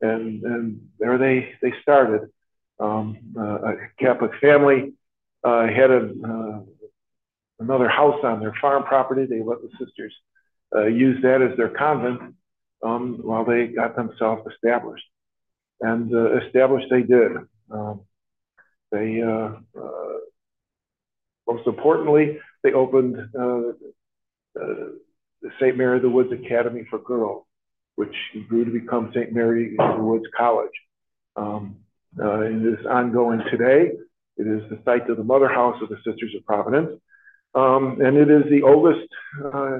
And, 0.00 0.42
and 0.42 0.88
there 0.98 1.18
they, 1.18 1.52
they 1.62 1.72
started. 1.82 2.30
Um, 2.80 3.18
uh, 3.38 3.42
a 3.42 3.74
Catholic 3.98 4.32
family 4.40 4.94
uh, 5.44 5.66
had 5.66 5.90
a, 5.90 6.10
uh, 6.26 6.60
another 7.60 7.88
house 7.88 8.20
on 8.24 8.40
their 8.40 8.54
farm 8.60 8.84
property. 8.84 9.26
They 9.26 9.42
let 9.42 9.58
the 9.62 9.70
sisters 9.78 10.14
use 10.74 11.20
that 11.22 11.42
as 11.42 11.56
their 11.56 11.68
convent 11.68 12.34
um, 12.82 13.18
while 13.22 13.44
they 13.44 13.66
got 13.66 13.94
themselves 13.94 14.42
established. 14.52 15.04
And 15.80 16.12
established 16.44 16.86
they 16.90 17.02
did. 17.02 17.32
Um, 17.70 18.02
they, 18.90 19.20
most 21.46 21.66
importantly, 21.66 22.38
they 22.62 22.72
opened 22.72 23.16
the 24.54 25.50
St. 25.60 25.76
Mary 25.76 25.96
of 25.96 26.02
the 26.02 26.08
Woods 26.08 26.32
Academy 26.32 26.84
for 26.88 26.98
Girls, 27.00 27.44
which 27.96 28.14
grew 28.48 28.64
to 28.64 28.70
become 28.70 29.10
St. 29.14 29.32
Mary 29.32 29.76
of 29.78 29.96
the 29.96 30.02
Woods 30.02 30.26
College. 30.36 30.70
Um, 31.36 31.76
uh, 32.20 32.40
it 32.40 32.80
is 32.80 32.86
ongoing 32.86 33.42
today. 33.50 33.92
It 34.36 34.46
is 34.46 34.68
the 34.70 34.78
site 34.84 35.08
of 35.08 35.16
the 35.16 35.24
mother 35.24 35.48
house 35.48 35.80
of 35.82 35.88
the 35.88 35.96
Sisters 35.96 36.34
of 36.36 36.44
Providence. 36.44 37.00
Um, 37.54 38.00
and 38.00 38.16
it 38.16 38.30
is 38.30 38.44
the 38.50 38.62
oldest 38.62 39.08
uh, 39.44 39.78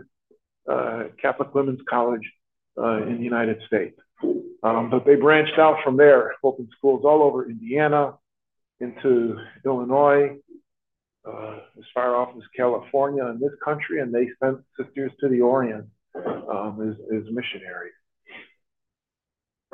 uh, 0.71 1.05
Catholic 1.21 1.55
women's 1.55 1.81
college 1.89 2.31
uh, 2.79 3.03
in 3.03 3.17
the 3.17 3.25
United 3.25 3.63
States. 3.67 3.99
Um, 4.63 4.91
but 4.91 5.05
they 5.05 5.17
branched 5.17 5.59
out 5.59 5.79
from 5.83 5.97
there, 5.97 6.35
opened 6.45 6.69
schools 6.77 7.03
all 7.05 7.23
over 7.23 7.49
Indiana, 7.49 8.15
into 8.81 9.39
Illinois, 9.65 10.37
uh, 11.27 11.57
as 11.79 11.85
far 11.95 12.17
off 12.17 12.31
as 12.37 12.43
California 12.57 13.25
in 13.27 13.41
this 13.41 13.53
country, 13.65 14.01
and 14.01 14.13
they 14.13 14.29
sent 14.43 14.59
sisters 14.77 15.13
to 15.21 15.29
the 15.29 15.41
Orient 15.41 15.87
um, 16.15 16.79
as, 16.89 17.17
as 17.17 17.25
missionaries. 17.33 17.93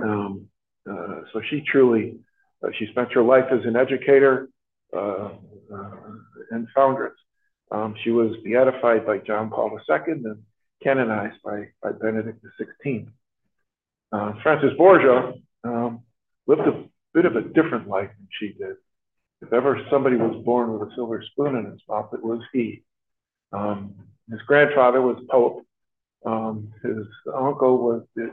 Um, 0.02 0.46
uh, 0.88 1.22
so 1.32 1.40
she 1.50 1.62
truly, 1.62 2.18
uh, 2.62 2.68
she 2.78 2.86
spent 2.90 3.12
her 3.12 3.22
life 3.22 3.46
as 3.50 3.64
an 3.64 3.76
educator 3.76 4.48
uh, 4.96 5.30
uh, 5.72 5.90
and 6.50 6.66
foundress. 6.74 7.14
Um, 7.70 7.94
she 8.02 8.10
was 8.10 8.36
beatified 8.44 9.06
by 9.06 9.18
John 9.18 9.50
Paul 9.50 9.78
II 9.88 9.96
and 10.06 10.42
canonized 10.82 11.36
by, 11.44 11.68
by 11.82 11.92
Benedict 11.92 12.44
XVI. 12.86 13.08
Uh, 14.10 14.32
Francis 14.42 14.70
Borgia 14.78 15.34
um, 15.64 16.00
lived 16.46 16.62
a 16.62 16.84
bit 17.12 17.26
of 17.26 17.36
a 17.36 17.42
different 17.42 17.88
life 17.88 18.10
than 18.16 18.28
she 18.40 18.54
did. 18.58 18.76
If 19.42 19.52
ever 19.52 19.80
somebody 19.90 20.16
was 20.16 20.42
born 20.44 20.72
with 20.72 20.88
a 20.88 20.94
silver 20.94 21.22
spoon 21.30 21.56
in 21.56 21.66
his 21.66 21.80
mouth, 21.88 22.08
it 22.12 22.24
was 22.24 22.40
he. 22.52 22.82
Um, 23.52 23.94
his 24.30 24.40
grandfather 24.42 25.00
was 25.00 25.22
Pope. 25.30 25.64
Um, 26.26 26.72
his 26.82 27.06
uncle 27.34 27.78
was 27.78 28.02
the 28.16 28.30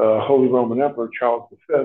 uh, 0.00 0.26
Holy 0.26 0.48
Roman 0.48 0.80
Emperor 0.80 1.10
Charles 1.18 1.48
V. 1.50 1.84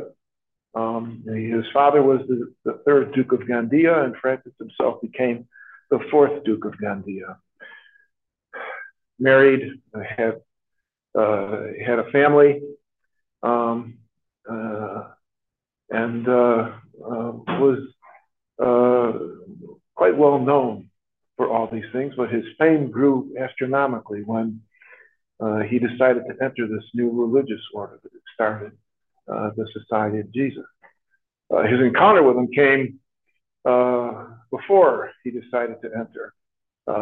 Um, 0.74 1.24
his 1.28 1.66
father 1.74 2.02
was 2.02 2.22
the, 2.28 2.54
the, 2.64 2.82
third 2.86 3.14
Duke 3.14 3.34
of 3.34 3.42
Gandia, 3.42 4.06
and 4.06 4.16
Francis 4.16 4.54
himself 4.58 5.02
became 5.02 5.48
the 5.90 6.00
fourth 6.10 6.44
Duke 6.46 6.64
of 6.66 6.74
Gandia. 6.74 7.36
Married, 9.20 9.82
had 9.94 10.42
uh, 11.14 11.64
had 11.86 12.00
a 12.00 12.10
family, 12.12 12.62
um, 13.44 13.98
uh, 14.50 15.10
and 15.90 16.28
uh, 16.28 16.72
uh, 17.06 17.32
was 17.60 17.80
uh, 18.64 19.12
quite 19.96 20.18
well 20.18 20.40
known 20.40 20.90
for 21.36 21.50
all 21.50 21.68
these 21.68 21.92
things, 21.92 22.14
but 22.16 22.32
his 22.32 22.46
fame 22.58 22.92
grew 22.92 23.34
astronomically 23.40 24.22
when 24.24 24.62
uh, 25.40 25.60
he 25.60 25.80
decided 25.80 26.24
to 26.28 26.44
enter 26.44 26.68
this 26.68 26.86
new 26.94 27.10
religious 27.10 27.62
order 27.74 28.00
that 28.04 28.12
started, 28.34 28.72
uh, 29.32 29.50
the 29.56 29.68
Society 29.74 30.20
of 30.20 30.32
Jesus. 30.32 30.66
Uh, 31.54 31.64
his 31.64 31.80
encounter 31.80 32.24
with 32.24 32.38
him 32.38 32.48
came 32.52 33.00
uh, 33.66 34.28
before 34.50 35.12
he 35.24 35.32
decided 35.32 35.82
to 35.82 35.90
enter. 35.96 36.34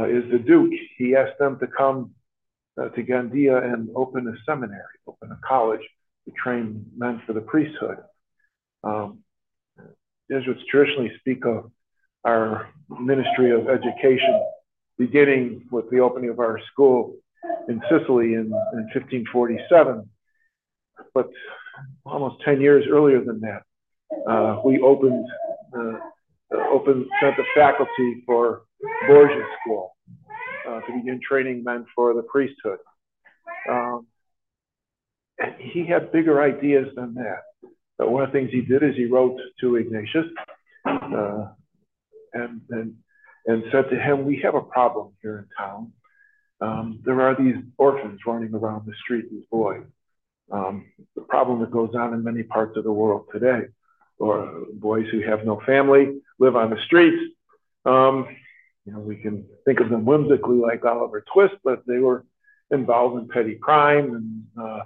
is 0.10 0.30
the 0.32 0.40
Duke. 0.40 0.74
He 0.98 1.16
asked 1.16 1.38
them 1.40 1.60
to 1.60 1.68
come 1.68 2.12
to 2.78 3.04
Gandia 3.04 3.74
and 3.74 3.90
open 3.96 4.28
a 4.28 4.36
seminary, 4.50 4.98
open 5.06 5.32
a 5.32 5.40
college 5.48 5.82
to 6.26 6.32
train 6.42 6.86
men 6.96 7.22
for 7.28 7.34
the 7.34 7.42
priesthood. 7.42 7.98
Um, 8.84 9.20
Jesuits 10.32 10.62
traditionally 10.70 11.12
speak 11.20 11.46
of 11.46 11.72
our 12.24 12.70
Ministry 12.90 13.52
of 13.52 13.68
Education 13.68 14.42
beginning 14.98 15.66
with 15.72 15.90
the 15.90 16.00
opening 16.00 16.30
of 16.30 16.40
our 16.40 16.60
school 16.72 17.16
in 17.68 17.82
Sicily 17.90 18.34
in, 18.34 18.52
in 18.74 18.84
1547. 18.94 20.08
But 21.14 21.30
almost 22.06 22.44
10 22.44 22.62
years 22.62 22.86
earlier 22.90 23.24
than 23.24 23.42
that, 23.42 23.62
uh, 24.30 24.62
we 24.66 24.80
opened, 24.80 25.26
uh, 25.78 25.98
opened, 26.72 27.06
sent 27.22 27.38
the 27.38 27.44
faculty 27.56 28.24
for 28.26 28.64
Borgia 29.08 29.44
School 29.62 29.96
uh, 30.68 30.82
to 30.82 30.94
begin 30.94 31.20
training 31.28 31.64
men 31.64 31.86
for 31.96 32.14
the 32.14 32.24
priesthood. 32.24 32.80
Um, 33.70 34.08
and 35.38 35.56
he 35.58 35.86
had 35.86 36.12
bigger 36.12 36.42
ideas 36.42 36.88
than 36.96 37.14
that. 37.16 37.44
But 37.98 38.12
one 38.12 38.24
of 38.24 38.32
the 38.32 38.40
things 38.40 38.52
he 38.52 38.62
did 38.62 38.84
is 38.84 38.96
he 38.96 39.06
wrote 39.06 39.38
to 39.62 39.76
Ignatius 39.76 40.26
uh, 40.86 41.48
and, 42.34 42.62
and, 42.70 42.96
and 43.46 43.64
said 43.72 43.90
to 43.90 44.00
him, 44.00 44.26
We 44.26 44.42
have 44.44 44.56
a 44.56 44.62
problem 44.62 45.14
here 45.22 45.40
in 45.40 45.46
town. 45.58 45.94
Um, 46.62 47.00
there 47.06 47.22
are 47.22 47.36
these 47.36 47.56
orphans 47.78 48.20
running 48.26 48.54
around 48.54 48.86
the 48.86 48.94
street, 49.04 49.30
these 49.32 49.46
boys. 49.52 49.84
Um, 50.52 50.86
the 51.16 51.22
problem 51.22 51.60
that 51.62 51.72
goes 51.72 51.94
on 51.96 52.14
in 52.14 52.24
many 52.24 52.44
parts 52.44 52.76
of 52.78 52.84
the 52.84 52.92
world 52.92 53.28
today, 53.32 53.68
or 54.18 54.66
boys 54.74 55.06
who 55.12 55.22
have 55.22 55.46
no 55.46 55.62
family 55.66 56.20
live 56.40 56.56
on 56.56 56.70
the 56.70 56.82
streets. 56.86 57.34
Um, 57.86 58.36
you 58.86 58.94
know, 58.94 59.00
we 59.00 59.18
can 59.18 59.46
think 59.66 59.80
of 59.80 59.90
them 59.90 60.06
whimsically 60.06 60.58
like 60.58 60.84
Oliver 60.86 61.24
Twist, 61.32 61.56
but 61.64 61.84
they 61.86 62.00
were 62.00 62.26
involved 62.72 63.22
in 63.22 63.28
petty 63.28 63.56
crime 63.56 64.14
and 64.16 64.44
uh, 64.60 64.84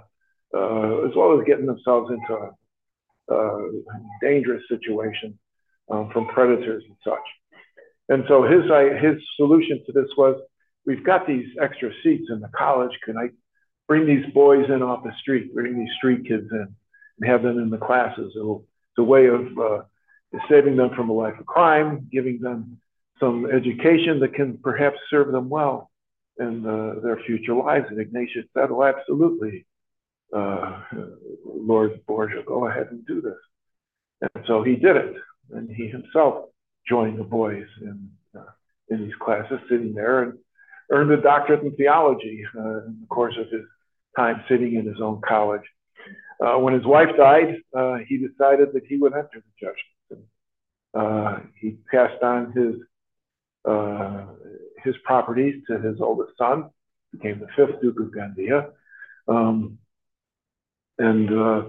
uh, 0.56 1.06
as 1.06 1.14
well 1.16 1.38
as 1.38 1.46
getting 1.46 1.66
themselves 1.66 2.10
into 2.10 2.34
a, 2.34 3.34
a 3.34 3.70
dangerous 4.20 4.62
situation 4.68 5.38
um, 5.90 6.10
from 6.12 6.26
predators 6.28 6.84
and 6.86 6.96
such. 7.02 7.26
And 8.08 8.24
so 8.28 8.42
his 8.42 8.70
I, 8.70 8.94
his 8.98 9.22
solution 9.36 9.82
to 9.86 9.92
this 9.92 10.10
was, 10.16 10.40
we've 10.86 11.04
got 11.04 11.26
these 11.26 11.46
extra 11.60 11.90
seats 12.02 12.28
in 12.30 12.40
the 12.40 12.50
college. 12.56 12.92
Can 13.04 13.16
I 13.16 13.28
bring 13.86 14.06
these 14.06 14.24
boys 14.32 14.66
in 14.68 14.82
off 14.82 15.04
the 15.04 15.12
street, 15.20 15.54
bring 15.54 15.78
these 15.78 15.92
street 15.96 16.26
kids 16.26 16.48
in, 16.50 16.74
and 17.20 17.30
have 17.30 17.42
them 17.42 17.58
in 17.58 17.70
the 17.70 17.78
classes? 17.78 18.32
It'll, 18.36 18.64
it's 18.90 18.98
a 18.98 19.04
way 19.04 19.26
of 19.26 19.58
uh, 19.58 19.82
saving 20.48 20.76
them 20.76 20.90
from 20.94 21.10
a 21.10 21.12
life 21.12 21.38
of 21.38 21.46
crime, 21.46 22.08
giving 22.10 22.40
them 22.40 22.78
some 23.20 23.46
education 23.46 24.20
that 24.20 24.34
can 24.34 24.58
perhaps 24.58 24.98
serve 25.10 25.32
them 25.32 25.48
well 25.48 25.90
in 26.38 26.66
uh, 26.66 27.00
their 27.02 27.18
future 27.26 27.54
lives. 27.54 27.86
And 27.88 28.00
Ignatius 28.00 28.46
said, 28.54 28.70
"Oh, 28.70 28.82
absolutely, 28.82 29.66
uh, 30.34 30.82
Lord 31.44 32.00
Borgia, 32.06 32.42
go 32.46 32.66
ahead 32.66 32.88
and 32.90 33.06
do 33.06 33.20
this." 33.20 33.38
And 34.20 34.44
so 34.46 34.62
he 34.62 34.76
did 34.76 34.96
it, 34.96 35.14
and 35.52 35.70
he 35.70 35.88
himself 35.88 36.46
joined 36.88 37.18
the 37.18 37.24
boys 37.24 37.66
in 37.80 38.10
uh, 38.36 38.50
in 38.88 39.04
these 39.04 39.14
classes, 39.20 39.58
sitting 39.68 39.94
there 39.94 40.22
and 40.24 40.38
earned 40.90 41.10
a 41.12 41.20
doctorate 41.20 41.62
in 41.62 41.74
theology 41.76 42.44
uh, 42.56 42.84
in 42.84 42.98
the 43.00 43.06
course 43.08 43.34
of 43.38 43.50
his 43.50 43.64
time 44.16 44.42
sitting 44.48 44.74
in 44.74 44.86
his 44.86 45.00
own 45.00 45.20
college. 45.26 45.62
Uh, 46.44 46.58
when 46.58 46.74
his 46.74 46.84
wife 46.84 47.10
died, 47.16 47.56
uh, 47.76 47.96
he 48.06 48.18
decided 48.18 48.72
that 48.72 48.84
he 48.86 48.96
would 48.96 49.12
enter 49.12 49.28
the 49.34 49.42
judgment. 49.60 50.28
Uh, 50.94 51.40
he 51.60 51.76
passed 51.90 52.22
on 52.22 52.52
his 52.52 52.76
uh, 53.64 54.26
his 54.84 54.94
properties 55.04 55.62
to 55.66 55.80
his 55.80 55.98
oldest 56.00 56.36
son, 56.36 56.68
became 57.10 57.40
the 57.40 57.46
fifth 57.56 57.80
Duke 57.80 57.98
of 57.98 58.08
Gandia, 58.08 58.70
um, 59.26 59.78
and 60.98 61.30
uh, 61.30 61.62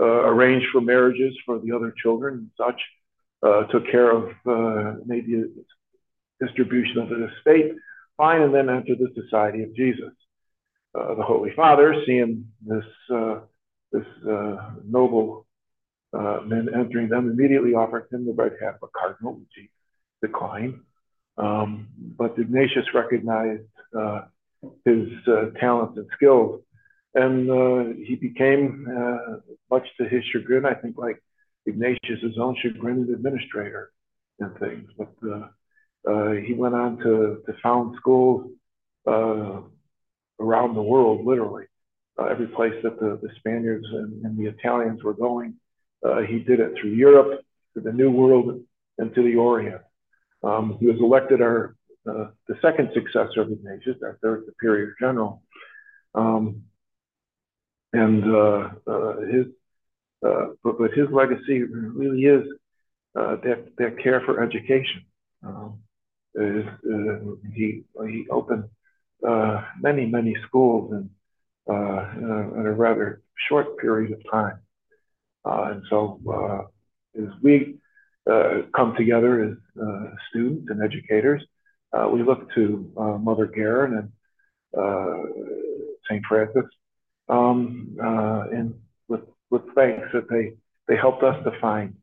uh, 0.00 0.04
arranged 0.04 0.68
for 0.70 0.80
marriages 0.80 1.36
for 1.44 1.58
the 1.58 1.72
other 1.72 1.92
children 2.00 2.34
and 2.34 2.50
such. 2.56 2.80
took 3.70 3.90
care 3.90 4.12
of 4.12 4.32
maybe 5.04 5.44
distribution 6.40 6.98
of 6.98 7.08
the 7.08 7.28
estate, 7.36 7.72
fine, 8.16 8.42
and 8.42 8.54
then 8.54 8.70
entered 8.70 8.98
the 8.98 9.10
Society 9.20 9.64
of 9.64 9.74
Jesus. 9.74 10.12
Uh, 10.98 11.14
the 11.14 11.22
Holy 11.22 11.52
Father, 11.54 11.94
seeing 12.06 12.46
this 12.66 12.84
uh, 13.12 13.40
this 13.92 14.06
uh, 14.28 14.70
noble 14.84 15.46
men 16.12 16.68
entering 16.74 17.08
them, 17.08 17.30
immediately 17.30 17.74
offered 17.74 18.08
him 18.10 18.26
the 18.26 18.32
right 18.32 18.52
hand 18.60 18.74
of 18.80 18.88
a 18.88 18.98
cardinal, 18.98 19.34
which 19.34 19.54
he 19.54 19.70
declined. 20.20 20.80
Um, 21.36 21.88
but 22.18 22.38
Ignatius 22.38 22.86
recognized 22.92 23.62
uh, 23.98 24.22
his 24.84 25.08
uh, 25.26 25.50
talents 25.58 25.96
and 25.96 26.06
skills, 26.14 26.60
and 27.14 27.50
uh, 27.50 27.84
he 28.04 28.16
became, 28.16 28.86
uh, 28.94 29.36
much 29.70 29.86
to 29.98 30.08
his 30.08 30.22
chagrin, 30.32 30.66
I 30.66 30.74
think, 30.74 30.98
like 30.98 31.22
Ignatius's 31.66 32.38
own 32.38 32.56
chagrin, 32.62 33.06
an 33.08 33.14
administrator 33.14 33.90
and 34.38 34.56
things. 34.58 34.90
But 34.98 35.14
uh, 35.26 35.48
uh, 36.10 36.32
he 36.32 36.52
went 36.52 36.74
on 36.74 36.98
to, 36.98 37.42
to 37.46 37.52
found 37.62 37.96
schools 37.96 38.50
around 40.40 40.74
the 40.74 40.82
world, 40.82 41.24
literally. 41.24 41.66
every 42.18 42.48
place 42.48 42.74
that 42.82 42.98
the, 42.98 43.18
the 43.22 43.30
Spaniards 43.38 43.86
and, 43.92 44.24
and, 44.24 44.38
the 44.38 44.46
Italians 44.46 45.02
were 45.02 45.14
going, 45.14 45.54
he 46.28 46.38
did 46.40 46.60
it 46.60 46.72
through 46.80 46.90
Europe, 46.90 47.40
to 47.74 47.80
the 47.80 47.92
New 47.92 48.10
World, 48.10 48.60
and 48.98 49.14
to 49.14 49.22
the 49.22 49.36
Orient. 49.36 49.82
Um, 50.42 50.76
he 50.80 50.86
was 50.86 50.98
elected 51.00 51.40
our 51.42 51.76
uh, 52.08 52.28
the 52.48 52.56
second 52.62 52.90
successor 52.94 53.42
of 53.42 53.52
Ignatius, 53.52 53.96
our 54.02 54.18
third 54.22 54.44
superior 54.46 54.94
general. 54.98 55.42
Um, 56.14 56.62
and 57.92 58.24
uh, 58.24 58.70
uh, 58.86 59.20
his 59.20 59.46
uh, 60.26 60.48
but, 60.62 60.78
but 60.78 60.92
his 60.92 61.08
legacy 61.10 61.62
really 61.62 62.22
is 62.22 62.46
uh, 63.18 63.36
that, 63.42 63.72
that 63.78 63.98
care 64.02 64.22
for 64.24 64.42
education. 64.42 65.04
Um, 65.42 65.80
is, 66.34 66.64
uh, 66.66 67.34
he 67.54 67.82
he 68.06 68.26
opened 68.30 68.64
many 69.80 70.06
many 70.06 70.36
schools 70.46 70.92
in, 70.92 71.10
in 71.68 71.74
a, 71.74 72.60
in, 72.60 72.66
a, 72.66 72.72
rather 72.72 73.22
short 73.48 73.78
period 73.78 74.12
of 74.12 74.20
time, 74.30 74.58
and 75.44 75.82
so 75.88 76.70
as 77.16 77.28
we 77.42 77.80
uh, 78.30 78.62
come 78.76 78.94
together 78.96 79.42
as 79.44 79.82
uh, 79.82 80.10
students 80.28 80.70
and 80.70 80.82
educators. 80.82 81.42
Uh, 81.92 82.08
we 82.08 82.22
look 82.22 82.52
to 82.54 82.92
uh, 82.96 83.18
Mother 83.18 83.46
Guerin 83.46 83.94
and 83.94 84.12
uh, 84.78 85.22
St. 86.08 86.24
Francis 86.26 86.66
um, 87.28 87.96
and 88.52 88.74
with, 89.08 89.22
with 89.50 89.62
thanks 89.74 90.06
that 90.12 90.28
they, 90.28 90.52
they 90.86 90.96
helped 90.96 91.22
us 91.22 91.42
to 91.44 91.58
find 91.60 91.96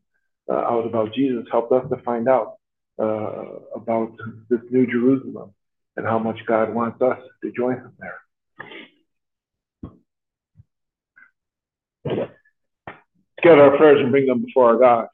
out 0.50 0.86
about 0.86 1.14
Jesus, 1.14 1.46
helped 1.52 1.72
us 1.72 1.88
to 1.88 2.02
find 2.02 2.28
out 2.28 2.56
about 2.98 4.12
this 4.50 4.60
new 4.70 4.86
Jerusalem 4.86 5.54
and 5.98 6.06
how 6.06 6.18
much 6.18 6.38
God 6.46 6.72
wants 6.72 7.02
us 7.02 7.18
to 7.42 7.50
join 7.50 7.74
him 7.74 7.92
there. 7.98 8.20
Let's 12.06 12.30
get 13.42 13.58
our 13.58 13.76
prayers 13.76 14.00
and 14.00 14.12
bring 14.12 14.26
them 14.26 14.44
before 14.44 14.70
our 14.70 14.78
God. 14.78 15.08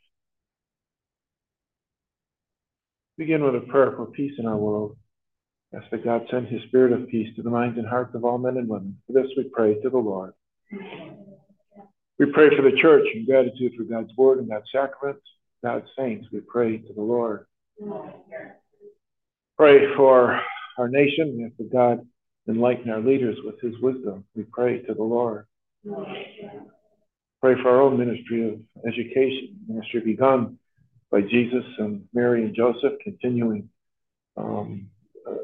Begin 3.16 3.42
with 3.42 3.54
a 3.54 3.60
prayer 3.60 3.92
for 3.96 4.06
peace 4.06 4.34
in 4.38 4.46
our 4.46 4.58
world. 4.58 4.98
Ask 5.74 5.90
that 5.90 6.04
God 6.04 6.26
send 6.30 6.48
his 6.48 6.62
spirit 6.64 6.92
of 6.92 7.08
peace 7.08 7.34
to 7.36 7.42
the 7.42 7.48
minds 7.48 7.78
and 7.78 7.88
hearts 7.88 8.14
of 8.14 8.24
all 8.24 8.36
men 8.36 8.58
and 8.58 8.68
women. 8.68 8.98
For 9.06 9.14
this 9.14 9.30
we 9.38 9.44
pray 9.44 9.80
to 9.80 9.88
the 9.88 9.96
Lord. 9.96 10.34
We 12.18 12.26
pray 12.30 12.54
for 12.54 12.62
the 12.62 12.76
church 12.76 13.06
in 13.14 13.24
gratitude 13.24 13.72
for 13.74 13.84
God's 13.84 14.14
word 14.18 14.38
and 14.38 14.50
God's 14.50 14.66
sacraments, 14.70 15.22
God's 15.64 15.86
saints. 15.98 16.28
We 16.30 16.40
pray 16.40 16.76
to 16.76 16.92
the 16.92 17.02
Lord. 17.02 17.46
Pray 19.56 19.94
for 19.96 20.42
our 20.78 20.88
nation 20.88 21.38
and 21.40 21.52
for 21.56 21.64
God 21.64 22.06
enlighten 22.48 22.90
our 22.90 23.00
leaders 23.00 23.36
with 23.44 23.60
his 23.60 23.78
wisdom. 23.80 24.24
We 24.34 24.44
pray 24.44 24.82
to 24.82 24.94
the 24.94 25.02
Lord. 25.02 25.46
Pray 25.84 27.54
for 27.62 27.68
our 27.68 27.82
own 27.82 27.98
ministry 27.98 28.48
of 28.48 28.60
education, 28.86 29.56
ministry 29.68 30.00
begun 30.00 30.58
by 31.10 31.20
Jesus 31.22 31.64
and 31.78 32.04
Mary 32.12 32.44
and 32.44 32.54
Joseph, 32.54 32.94
continuing 33.02 33.68
um, 34.36 34.88
uh, 35.28 35.34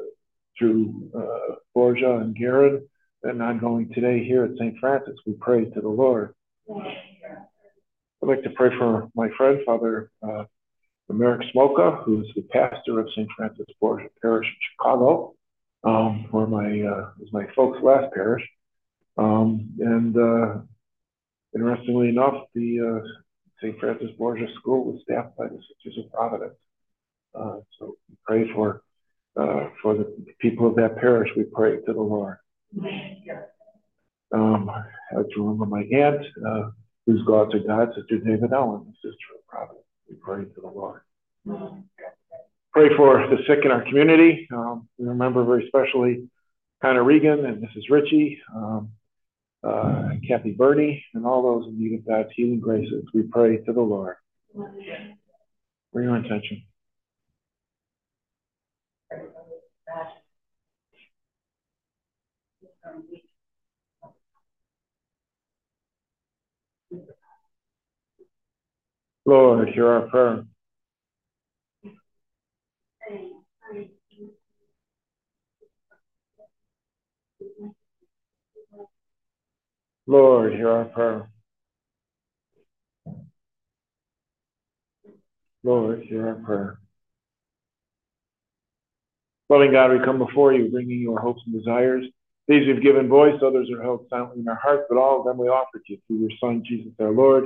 through 0.57 1.11
uh, 1.15 1.55
Borgia 1.73 2.17
and 2.17 2.35
Guerin, 2.35 2.87
and 3.23 3.41
ongoing 3.41 3.91
today 3.93 4.23
here 4.23 4.43
at 4.43 4.57
St. 4.57 4.77
Francis. 4.79 5.15
We 5.25 5.33
pray 5.33 5.65
to 5.65 5.81
the 5.81 5.87
Lord. 5.87 6.33
I'd 6.69 8.27
like 8.27 8.43
to 8.43 8.49
pray 8.51 8.69
for 8.77 9.09
my 9.15 9.29
friend, 9.37 9.59
Father 9.65 10.11
uh, 10.27 10.45
Merrick 11.13 11.47
Smoka, 11.53 12.03
who's 12.03 12.31
the 12.35 12.41
pastor 12.43 12.99
of 12.99 13.07
St. 13.11 13.27
Francis 13.35 13.65
Borgia 13.79 14.09
Parish 14.21 14.47
in 14.47 14.55
Chicago, 14.71 15.33
um, 15.83 16.27
where 16.31 16.47
my 16.47 16.81
uh, 16.81 17.11
was 17.19 17.29
my 17.31 17.45
folks' 17.55 17.79
last 17.83 18.13
parish. 18.13 18.43
Um, 19.17 19.69
and 19.79 20.15
uh, 20.17 20.61
interestingly 21.55 22.09
enough, 22.09 22.45
the 22.55 23.01
uh, 23.03 23.07
St. 23.61 23.79
Francis 23.79 24.09
Borgia 24.17 24.47
School 24.59 24.85
was 24.85 25.01
staffed 25.03 25.37
by 25.37 25.47
the 25.47 25.59
Sisters 25.83 26.05
of 26.05 26.11
Providence. 26.11 26.55
Uh, 27.33 27.57
so 27.79 27.95
we 28.09 28.15
pray 28.25 28.51
for 28.53 28.81
uh, 29.37 29.69
for 29.81 29.95
the 29.95 30.13
people 30.39 30.67
of 30.67 30.75
that 30.75 30.97
parish. 30.97 31.29
We 31.37 31.43
pray 31.43 31.77
to 31.77 31.93
the 31.93 32.01
Lord. 32.01 32.37
Um, 34.33 34.69
I 34.69 34.83
have 35.11 35.29
to 35.29 35.41
remember 35.41 35.65
my 35.65 35.83
aunt, 35.83 36.25
uh, 36.45 36.69
whose 37.05 37.23
gods 37.25 37.53
are 37.53 37.59
God, 37.59 37.93
Sister 37.95 38.17
David 38.17 38.53
Ellen, 38.53 38.85
the 38.85 39.09
Sister 39.09 39.35
of 39.35 39.45
Providence. 39.47 39.80
We 40.11 40.17
pray 40.17 40.43
to 40.43 40.61
the 40.61 40.67
Lord. 40.67 41.01
Pray 42.73 42.89
for 42.97 43.27
the 43.29 43.37
sick 43.47 43.59
in 43.63 43.71
our 43.71 43.81
community. 43.83 44.45
Um, 44.53 44.89
we 44.97 45.07
remember 45.07 45.45
very 45.45 45.63
especially 45.63 46.27
Connor 46.81 47.03
Regan 47.03 47.45
and 47.45 47.63
Mrs. 47.63 47.89
Ritchie. 47.89 48.41
Um, 48.53 48.91
uh, 49.63 50.09
Kathy 50.27 50.51
Birdie, 50.51 51.05
and 51.13 51.25
all 51.25 51.43
those 51.43 51.67
in 51.67 51.79
need 51.79 51.93
of 51.93 52.07
God's 52.07 52.29
healing 52.35 52.59
graces. 52.59 53.05
We 53.13 53.23
pray 53.23 53.57
to 53.57 53.73
the 53.73 53.81
Lord. 53.81 54.15
For 54.55 56.01
your 56.01 56.15
intention. 56.15 56.63
Lord, 69.25 69.69
hear 69.69 69.87
our 69.87 70.01
prayer. 70.09 70.45
Lord, 80.07 80.53
hear 80.53 80.69
our 80.69 80.85
prayer. 80.85 81.29
Lord, 85.63 86.01
hear 86.01 86.27
our 86.29 86.35
prayer. 86.35 86.79
Loving 89.49 89.71
God, 89.71 89.91
we 89.91 89.99
come 90.03 90.17
before 90.17 90.53
you, 90.53 90.69
bringing 90.69 90.99
you 90.99 91.13
our 91.13 91.21
hopes 91.21 91.41
and 91.45 91.53
desires. 91.53 92.05
These 92.47 92.65
we've 92.65 92.81
given 92.81 93.07
voice, 93.07 93.35
others 93.45 93.69
are 93.69 93.83
held 93.83 94.07
silently 94.09 94.39
in 94.39 94.47
our 94.47 94.55
hearts, 94.55 94.85
but 94.89 94.97
all 94.97 95.19
of 95.19 95.25
them 95.25 95.37
we 95.37 95.47
offer 95.47 95.77
to 95.77 95.93
you 95.93 95.99
through 96.07 96.17
your 96.17 96.31
Son, 96.39 96.63
Jesus 96.67 96.91
our 96.99 97.11
Lord 97.11 97.45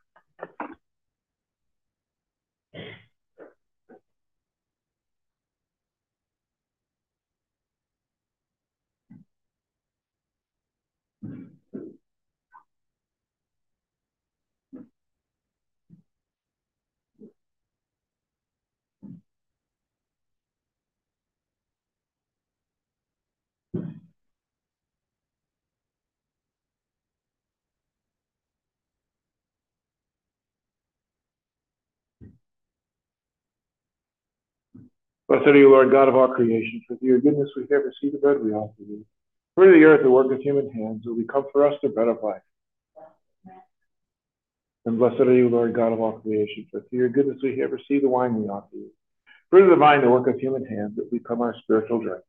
Blessed 35.31 35.47
are 35.47 35.55
you, 35.55 35.71
Lord 35.71 35.91
God 35.91 36.09
of 36.09 36.15
all 36.17 36.27
creation, 36.27 36.81
for 36.85 36.97
through 36.97 37.07
your 37.07 37.21
goodness 37.21 37.47
we 37.55 37.61
have 37.71 37.83
received 37.85 38.15
the 38.15 38.19
bread 38.19 38.43
we 38.43 38.51
offer 38.51 38.73
you. 38.81 39.05
Of 39.55 39.63
the 39.63 39.85
earth, 39.85 40.03
the 40.03 40.11
work 40.11 40.29
of 40.29 40.41
human 40.41 40.69
hands, 40.69 41.05
will 41.05 41.15
become 41.15 41.45
for 41.53 41.65
us 41.65 41.73
the 41.81 41.87
bread 41.87 42.09
of 42.09 42.17
life. 42.21 42.41
And 44.83 44.99
blessed 44.99 45.21
are 45.21 45.33
you, 45.33 45.47
Lord 45.47 45.73
God 45.73 45.93
of 45.93 46.01
all 46.01 46.19
creation, 46.19 46.67
for 46.69 46.81
through 46.81 46.99
your 46.99 47.07
goodness 47.07 47.37
we 47.41 47.57
have 47.59 47.71
received 47.71 48.03
the 48.03 48.09
wine 48.09 48.35
we 48.35 48.49
offer 48.49 48.75
you. 48.75 48.91
Of 49.53 49.69
the 49.69 49.77
vine, 49.77 50.01
the 50.01 50.09
work 50.09 50.27
of 50.27 50.37
human 50.37 50.65
hands, 50.65 50.97
will 50.97 51.09
become 51.09 51.39
our 51.39 51.55
spiritual 51.63 52.01
drink. 52.01 52.23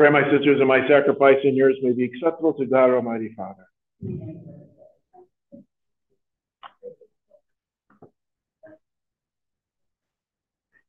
Pray, 0.00 0.08
my 0.08 0.22
sisters, 0.30 0.58
and 0.60 0.66
my 0.66 0.80
sacrifice 0.88 1.36
and 1.44 1.54
yours 1.54 1.76
may 1.82 1.92
be 1.92 2.04
acceptable 2.04 2.54
to 2.54 2.64
God, 2.64 2.88
Almighty 2.88 3.34
Father. 3.36 3.66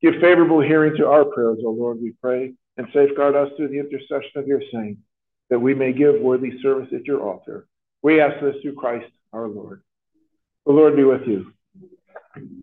Give 0.02 0.13
favorable 0.21 0.62
hearing 0.62 0.95
to 0.95 1.08
our 1.08 1.26
prayers, 1.26 1.58
O 1.65 1.71
Lord, 1.71 1.97
we 2.02 2.13
pray, 2.21 2.54
and 2.78 2.88
safeguard 2.93 3.36
us 3.36 3.50
through 3.58 3.67
the 3.67 3.80
intercession 3.80 4.32
of 4.38 4.47
your 4.47 4.62
saints, 4.71 5.02
that 5.50 5.60
we 5.60 5.74
may 5.74 5.91
give 5.91 6.21
worthy 6.21 6.62
service 6.62 6.88
at 6.95 7.04
your 7.04 7.19
altar. 7.21 7.67
We 8.02 8.21
ask 8.21 8.39
this 8.39 8.56
through 8.62 8.76
Christ 8.76 9.12
our 9.34 9.50
Lord. 9.50 9.82
The 10.65 10.71
Lord 10.71 10.95
be 10.95 11.04
with 11.04 11.28
you. 11.28 11.52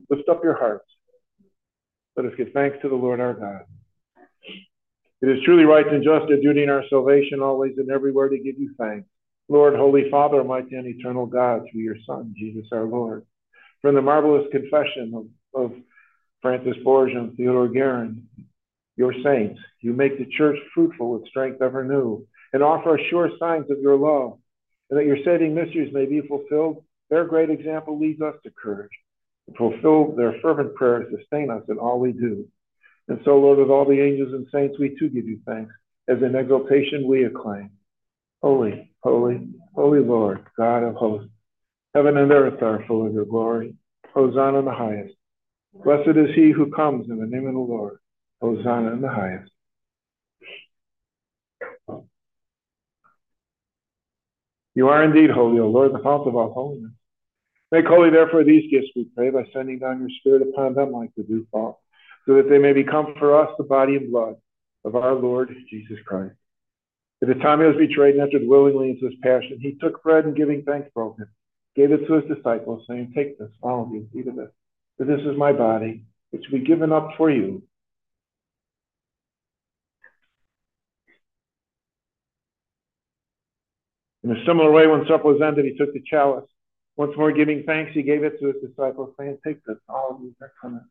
Lift 0.09 0.31
up 0.31 0.43
your 0.43 0.57
hearts. 0.57 0.89
Let 2.17 2.25
us 2.25 2.33
give 2.39 2.53
thanks 2.55 2.79
to 2.81 2.89
the 2.89 2.95
Lord 2.95 3.21
our 3.21 3.35
God. 3.35 3.65
It 5.21 5.29
is 5.29 5.43
truly 5.45 5.65
right 5.65 5.87
and 5.87 6.05
just, 6.05 6.31
a 6.31 6.41
duty 6.41 6.63
in 6.63 6.71
our 6.71 6.85
salvation, 6.89 7.41
always 7.41 7.77
and 7.77 7.91
everywhere 7.91 8.29
to 8.29 8.39
give 8.39 8.59
you 8.59 8.75
thanks. 8.79 9.09
Lord, 9.49 9.75
Holy 9.75 10.11
Father, 10.11 10.39
Almighty 10.39 10.77
and 10.77 10.87
Eternal 10.87 11.27
God, 11.27 11.63
through 11.71 11.81
your 11.81 11.97
Son, 12.07 12.35
Jesus 12.37 12.69
our 12.71 12.85
Lord. 12.85 13.25
From 13.83 13.95
the 13.95 14.03
marvelous 14.03 14.47
confession 14.53 15.13
of, 15.55 15.61
of 15.61 15.73
Francis 16.43 16.77
Borgia 16.85 17.19
and 17.19 17.37
Theodore 17.37 17.69
Guerin, 17.69 18.29
your 18.97 19.13
saints, 19.25 19.61
you 19.81 19.93
make 19.93 20.19
the 20.19 20.27
church 20.37 20.59
fruitful 20.75 21.13
with 21.13 21.27
strength 21.29 21.63
ever 21.63 21.83
new, 21.83 22.27
and 22.53 22.63
offer 22.63 22.95
us 22.95 23.05
sure 23.11 23.31
signs 23.39 23.71
of 23.71 23.81
your 23.81 23.97
love, 23.97 24.39
and 24.91 24.99
that 24.99 25.07
your 25.07 25.19
saving 25.25 25.55
mysteries 25.55 25.93
may 25.93 26.07
be 26.07 26.21
fulfilled. 26.21 26.85
Their 27.11 27.25
great 27.25 27.51
example 27.51 27.99
leads 27.99 28.21
us 28.21 28.35
to 28.45 28.51
courage. 28.51 28.91
Fulfill 29.57 30.15
their 30.15 30.35
fervent 30.43 30.75
prayers, 30.75 31.13
sustain 31.17 31.51
us 31.51 31.63
in 31.69 31.79
all 31.79 31.99
we 31.99 32.13
do. 32.13 32.47
And 33.09 33.21
so, 33.25 33.39
Lord, 33.39 33.59
with 33.59 33.71
all 33.71 33.87
the 33.87 34.01
angels 34.01 34.35
and 34.35 34.47
saints, 34.53 34.79
we 34.79 34.95
too 34.99 35.09
give 35.09 35.27
you 35.27 35.41
thanks. 35.47 35.75
As 36.09 36.23
in 36.23 36.35
exaltation 36.35 37.07
we 37.07 37.25
acclaim. 37.25 37.71
Holy, 38.43 38.91
holy, 39.03 39.49
holy 39.75 40.01
Lord, 40.01 40.45
God 40.57 40.83
of 40.83 40.95
hosts. 40.95 41.31
Heaven 41.95 42.17
and 42.19 42.31
earth 42.31 42.63
are 42.63 42.85
full 42.87 43.07
of 43.07 43.13
your 43.13 43.25
glory. 43.25 43.75
Hosanna 44.15 44.59
in 44.61 44.65
the 44.67 44.73
highest. 44.73 45.15
Blessed 45.85 46.17
is 46.17 46.35
he 46.35 46.51
who 46.51 46.71
comes 46.71 47.11
in 47.11 47.19
the 47.19 47.27
name 47.27 47.47
of 47.47 47.55
the 47.55 47.59
Lord. 47.59 47.99
Hosanna 48.41 48.93
in 48.93 49.01
the 49.01 49.09
highest. 49.09 49.51
You 54.75 54.89
are 54.89 55.03
indeed 55.03 55.31
holy, 55.31 55.59
O 55.59 55.69
Lord, 55.69 55.93
the 55.93 55.99
fount 55.99 56.29
of 56.29 56.37
all 56.37 56.53
holiness. 56.53 56.93
Make 57.73 57.87
holy, 57.87 58.11
therefore, 58.11 58.45
these 58.45 58.71
gifts, 58.71 58.89
we 58.95 59.09
pray, 59.17 59.31
by 59.31 59.45
sending 59.53 59.79
down 59.79 60.01
your 60.01 60.11
Spirit 60.21 60.43
upon 60.43 60.75
them 60.75 60.93
like 60.93 61.11
the 61.17 61.25
dewfall 61.25 61.83
so 62.29 62.35
that 62.35 62.51
they 62.51 62.59
may 62.59 62.75
become 62.75 63.15
for 63.19 63.41
us 63.41 63.49
the 63.57 63.65
body 63.65 63.97
and 63.97 64.13
blood 64.13 64.37
of 64.85 64.95
our 64.95 65.15
Lord 65.15 65.49
Jesus 65.71 65.97
Christ. 66.05 66.35
At 67.23 67.29
the 67.29 67.35
time 67.37 67.61
he 67.61 67.67
was 67.67 67.77
betrayed 67.77 68.17
and 68.17 68.23
entered 68.23 68.47
willingly 68.47 68.91
into 68.91 69.07
his 69.07 69.15
passion, 69.23 69.59
he 69.63 69.79
took 69.81 70.03
bread 70.03 70.27
and 70.27 70.37
giving 70.37 70.63
thanks 70.63 70.91
broke 70.95 71.17
it, 71.19 71.29
gave 71.75 71.91
it 71.91 72.07
to 72.07 72.13
his 72.21 72.37
disciples, 72.37 72.85
saying, 72.87 73.13
Take 73.17 73.39
this, 73.39 73.49
all 73.63 73.85
of 73.85 73.93
you, 73.93 74.07
eat 74.15 74.29
of 74.29 74.39
it, 74.39 74.53
for 74.99 75.05
this 75.05 75.21
is 75.21 75.39
my 75.39 75.55
body, 75.55 76.05
which 76.31 76.45
will 76.53 76.59
be 76.59 76.67
given 76.67 76.93
up 76.93 77.13
for 77.17 77.31
you. 77.31 77.63
In 84.23 84.33
a 84.33 84.45
similar 84.45 84.71
way, 84.71 84.87
when 84.87 85.07
supper 85.09 85.33
was 85.33 85.41
ended, 85.41 85.65
he 85.65 85.79
took 85.79 85.95
the 85.95 86.03
chalice. 86.07 86.45
Once 86.97 87.17
more 87.17 87.33
giving 87.33 87.63
thanks, 87.63 87.93
he 87.95 88.03
gave 88.03 88.23
it 88.23 88.39
to 88.39 88.49
his 88.49 88.57
disciples, 88.63 89.15
saying, 89.19 89.39
Take 89.47 89.65
this, 89.65 89.79
all 89.89 90.11
of 90.11 90.21
you, 90.21 90.35
drink 90.39 90.53
from 90.61 90.77
it. 90.77 90.83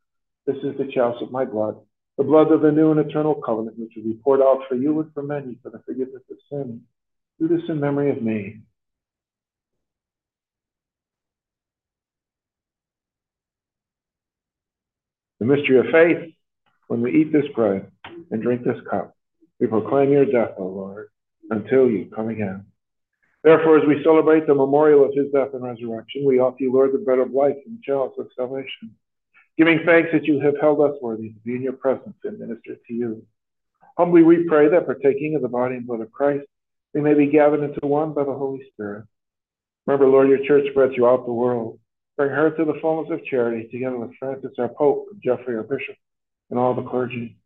This 0.47 0.63
is 0.63 0.77
the 0.77 0.89
chalice 0.93 1.21
of 1.21 1.29
my 1.29 1.43
blood, 1.43 1.75
the 2.17 2.23
blood 2.23 2.53
of 2.53 2.61
the 2.61 2.71
new 2.71 2.91
and 2.91 3.01
eternal 3.01 3.35
covenant, 3.35 3.77
which 3.77 3.91
will 3.97 4.03
be 4.03 4.19
poured 4.23 4.41
out 4.41 4.61
for 4.69 4.75
you 4.75 4.97
and 5.01 5.13
for 5.13 5.21
many 5.21 5.59
for 5.61 5.69
the 5.69 5.79
forgiveness 5.85 6.23
of 6.31 6.37
sin. 6.49 6.83
Do 7.37 7.49
this 7.49 7.67
in 7.67 7.81
memory 7.81 8.11
of 8.11 8.21
me. 8.21 8.61
The 15.41 15.45
mystery 15.45 15.79
of 15.79 15.85
faith, 15.91 16.33
when 16.87 17.01
we 17.01 17.11
eat 17.11 17.33
this 17.33 17.45
bread 17.53 17.91
and 18.31 18.41
drink 18.41 18.63
this 18.63 18.79
cup, 18.89 19.17
we 19.59 19.67
proclaim 19.67 20.13
your 20.13 20.25
death, 20.25 20.55
O 20.57 20.65
Lord, 20.65 21.09
until 21.49 21.89
you 21.89 22.09
come 22.15 22.29
again. 22.29 22.67
Therefore, 23.43 23.79
as 23.79 23.87
we 23.87 24.01
celebrate 24.01 24.47
the 24.47 24.55
memorial 24.55 25.03
of 25.03 25.13
his 25.13 25.29
death 25.33 25.49
and 25.53 25.63
resurrection, 25.63 26.23
we 26.25 26.39
offer 26.39 26.57
you, 26.59 26.73
Lord, 26.73 26.93
the 26.93 26.99
bread 26.99 27.19
of 27.19 27.31
life 27.31 27.57
and 27.65 27.77
the 27.77 27.81
chalice 27.83 28.13
of 28.17 28.27
salvation 28.35 28.95
giving 29.57 29.81
thanks 29.85 30.09
that 30.13 30.25
you 30.25 30.39
have 30.39 30.55
held 30.61 30.81
us 30.81 30.95
worthy 31.01 31.29
to 31.29 31.39
be 31.43 31.55
in 31.55 31.63
your 31.63 31.73
presence 31.73 32.15
and 32.23 32.39
minister 32.39 32.75
to 32.87 32.93
you. 32.93 33.25
Humbly 33.97 34.23
we 34.23 34.47
pray 34.47 34.69
that 34.69 34.85
partaking 34.85 35.35
of 35.35 35.41
the 35.41 35.47
body 35.47 35.75
and 35.75 35.87
blood 35.87 36.01
of 36.01 36.11
Christ, 36.11 36.45
we 36.93 37.01
may 37.01 37.15
be 37.15 37.27
gathered 37.27 37.63
into 37.63 37.85
one 37.87 38.13
by 38.13 38.23
the 38.23 38.33
Holy 38.33 38.61
Spirit. 38.71 39.05
Remember, 39.85 40.07
Lord, 40.07 40.29
your 40.29 40.45
church 40.45 40.67
spread 40.69 40.91
throughout 40.93 41.25
the 41.25 41.33
world. 41.33 41.79
Bring 42.17 42.29
her 42.29 42.51
to 42.51 42.65
the 42.65 42.79
fullness 42.81 43.11
of 43.11 43.25
charity, 43.25 43.67
together 43.69 43.97
with 43.97 44.15
Francis, 44.17 44.51
our 44.59 44.69
Pope, 44.69 45.07
and 45.11 45.21
Jeffrey, 45.23 45.55
our 45.55 45.63
Bishop, 45.63 45.95
and 46.49 46.59
all 46.59 46.73
the 46.73 46.83
clergy. 46.83 47.37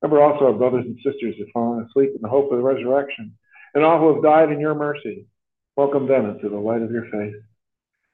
Remember 0.00 0.22
also 0.22 0.46
our 0.46 0.52
brothers 0.52 0.84
and 0.84 0.96
sisters 0.96 1.36
who 1.36 1.44
have 1.44 1.52
fallen 1.52 1.84
asleep 1.84 2.10
in 2.14 2.20
the 2.20 2.28
hope 2.28 2.50
of 2.50 2.58
the 2.58 2.64
resurrection, 2.64 3.36
and 3.74 3.84
all 3.84 3.98
who 3.98 4.14
have 4.14 4.22
died 4.22 4.50
in 4.50 4.60
your 4.60 4.74
mercy. 4.74 5.26
Welcome 5.76 6.08
them 6.08 6.28
into 6.28 6.48
the 6.48 6.56
light 6.56 6.82
of 6.82 6.90
your 6.90 7.04
face. 7.10 7.36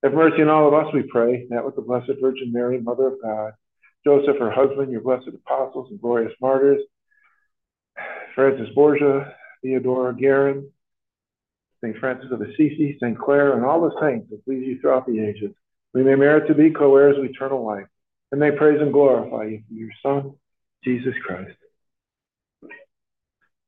Have 0.02 0.14
mercy 0.14 0.42
on 0.42 0.48
all 0.48 0.68
of 0.68 0.74
us, 0.74 0.92
we 0.94 1.02
pray, 1.02 1.46
that 1.50 1.64
with 1.64 1.74
the 1.74 1.82
Blessed 1.82 2.12
Virgin 2.20 2.52
Mary, 2.52 2.80
Mother 2.80 3.08
of 3.08 3.22
God, 3.22 3.52
Joseph, 4.04 4.38
her 4.38 4.50
husband, 4.50 4.92
your 4.92 5.00
blessed 5.00 5.28
apostles 5.28 5.90
and 5.90 6.00
glorious 6.00 6.32
martyrs, 6.40 6.80
Francis 8.36 8.68
Borgia, 8.74 9.34
Theodora 9.62 10.14
Guerin, 10.14 10.70
St. 11.82 11.96
Francis 11.98 12.30
of 12.30 12.40
Assisi, 12.40 12.96
St. 13.00 13.18
Clare, 13.18 13.54
and 13.54 13.64
all 13.64 13.80
the 13.80 14.00
saints 14.00 14.30
that 14.30 14.44
please 14.44 14.64
you 14.64 14.80
throughout 14.80 15.06
the 15.06 15.20
ages, 15.20 15.52
we 15.94 16.04
may 16.04 16.14
merit 16.14 16.46
to 16.46 16.54
be 16.54 16.70
co-heirs 16.70 17.18
of 17.18 17.24
eternal 17.24 17.66
life, 17.66 17.86
and 18.30 18.40
may 18.40 18.52
praise 18.52 18.80
and 18.80 18.92
glorify 18.92 19.44
you 19.44 19.62
your 19.68 19.90
Son, 20.02 20.34
Jesus 20.84 21.14
Christ. 21.26 21.56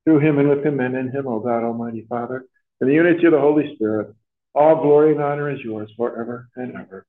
Through 0.05 0.19
him 0.19 0.39
and 0.39 0.49
with 0.49 0.65
him 0.65 0.79
and 0.79 0.95
in 0.95 1.11
him, 1.11 1.27
O 1.27 1.39
God, 1.39 1.63
Almighty 1.63 2.05
Father, 2.07 2.45
in 2.79 2.87
the 2.87 2.93
unity 2.93 3.25
of 3.25 3.33
the 3.33 3.39
Holy 3.39 3.75
Spirit, 3.75 4.15
all 4.53 4.81
glory 4.81 5.13
and 5.13 5.21
honor 5.21 5.49
is 5.49 5.59
yours 5.63 5.91
forever 5.97 6.49
and 6.55 6.75
ever. 6.75 7.05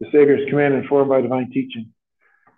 the 0.00 0.06
Savior's 0.12 0.48
command 0.50 0.74
informed 0.74 1.08
by 1.08 1.20
divine 1.20 1.50
teaching. 1.50 1.92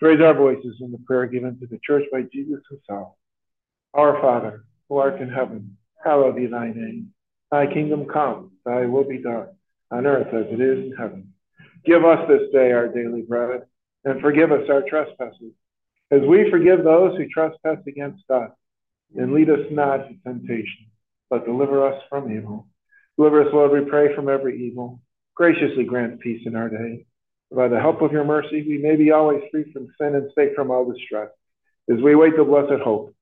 Raise 0.01 0.21
our 0.21 0.35
voices 0.35 0.77
in 0.81 0.93
the 0.93 0.99
prayer 1.07 1.27
given 1.27 1.59
to 1.59 1.67
the 1.67 1.79
church 1.85 2.05
by 2.13 2.23
Jesus 2.23 2.61
himself. 2.69 3.15
Our 3.95 4.21
Father, 4.21 4.65
who 4.89 4.99
art 4.99 5.21
in 5.21 5.29
heaven, 5.29 5.77
hallowed 6.05 6.37
be 6.37 6.47
thy 6.47 6.69
name. 6.69 7.13
Thy 7.51 7.67
kingdom 7.73 8.07
come, 8.07 8.53
thy 8.65 8.87
will 8.87 9.05
be 9.05 9.19
done, 9.19 9.49
on 9.91 10.07
earth 10.07 10.29
as 10.35 10.53
it 10.53 10.61
is 10.61 10.91
in 10.91 10.95
heaven. 10.97 11.33
Give 11.85 12.05
us 12.05 12.29
this 12.29 12.51
day 12.53 12.73
our 12.73 12.89
daily 12.89 13.23
bread, 13.23 13.63
and 14.05 14.21
forgive 14.21 14.53
us 14.53 14.69
our 14.69 14.83
trespasses, 14.83 15.53
as 16.11 16.21
we 16.23 16.51
forgive 16.51 16.85
those 16.85 17.17
who 17.17 17.29
trespass 17.29 17.79
against 17.87 18.29
us. 18.31 18.51
And 19.17 19.33
lead 19.33 19.49
us 19.49 19.67
not 19.71 20.07
into 20.07 20.23
temptation, 20.23 20.87
but 21.31 21.47
deliver 21.47 21.87
us 21.87 22.03
from 22.11 22.31
evil. 22.31 22.67
Deliver 23.19 23.43
us, 23.43 23.53
Lord, 23.53 23.73
we 23.73 23.91
pray, 23.91 24.15
from 24.15 24.29
every 24.29 24.65
evil. 24.65 25.01
Graciously 25.35 25.85
grant 25.85 26.21
peace 26.21 26.43
in 26.47 26.55
our 26.55 26.69
day. 26.69 27.05
By 27.51 27.67
the 27.67 27.81
help 27.81 28.01
of 28.01 28.13
your 28.13 28.25
mercy, 28.25 28.65
we 28.67 28.79
may 28.79 28.95
be 28.95 29.11
always 29.11 29.43
free 29.51 29.73
from 29.73 29.89
sin 30.01 30.15
and 30.15 30.31
safe 30.37 30.55
from 30.55 30.71
all 30.71 30.91
distress, 30.91 31.31
as 31.91 32.01
we 32.01 32.15
wait 32.15 32.37
the 32.37 32.45
blessed 32.45 32.81
hope 32.85 33.13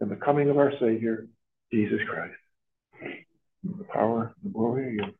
and 0.00 0.10
the 0.10 0.16
coming 0.16 0.50
of 0.50 0.58
our 0.58 0.72
Savior, 0.78 1.28
Jesus 1.72 2.00
Christ. 2.10 2.34
The 3.64 3.84
power 3.84 4.34
and 4.42 4.52
the 4.52 4.58
glory 4.58 4.88
of 4.88 4.94
you. 4.94 5.14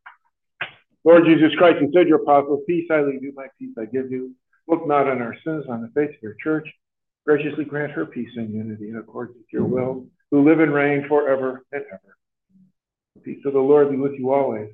Lord 1.04 1.24
Jesus 1.24 1.54
Christ, 1.56 1.78
you 1.80 1.90
said 1.94 2.06
your 2.06 2.20
apostle, 2.22 2.62
peace 2.66 2.88
I 2.90 3.00
leave 3.00 3.22
you, 3.22 3.32
my 3.34 3.46
peace 3.58 3.74
I 3.78 3.86
give 3.86 4.10
you. 4.10 4.34
Look 4.68 4.86
not 4.86 5.08
on 5.08 5.22
our 5.22 5.36
sins, 5.44 5.64
on 5.70 5.80
the 5.80 5.88
faith 5.94 6.14
of 6.16 6.22
your 6.22 6.36
church. 6.42 6.68
Graciously 7.24 7.64
grant 7.64 7.92
her 7.92 8.04
peace 8.04 8.30
and 8.36 8.52
unity 8.52 8.90
in 8.90 8.96
accordance 8.96 9.38
with 9.38 9.46
your 9.52 9.64
will, 9.64 10.06
who 10.30 10.44
live 10.46 10.60
and 10.60 10.74
reign 10.74 11.06
forever 11.08 11.64
and 11.72 11.84
ever. 11.88 12.16
The 13.14 13.20
peace 13.20 13.42
of 13.44 13.52
the 13.52 13.58
Lord 13.58 13.90
be 13.90 13.96
with 13.96 14.12
you 14.18 14.32
always. 14.32 14.70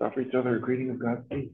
Offer 0.00 0.20
each 0.20 0.34
other 0.34 0.56
a 0.56 0.60
greeting 0.60 0.90
of 0.90 1.00
God's 1.00 1.26
peace. 1.28 1.50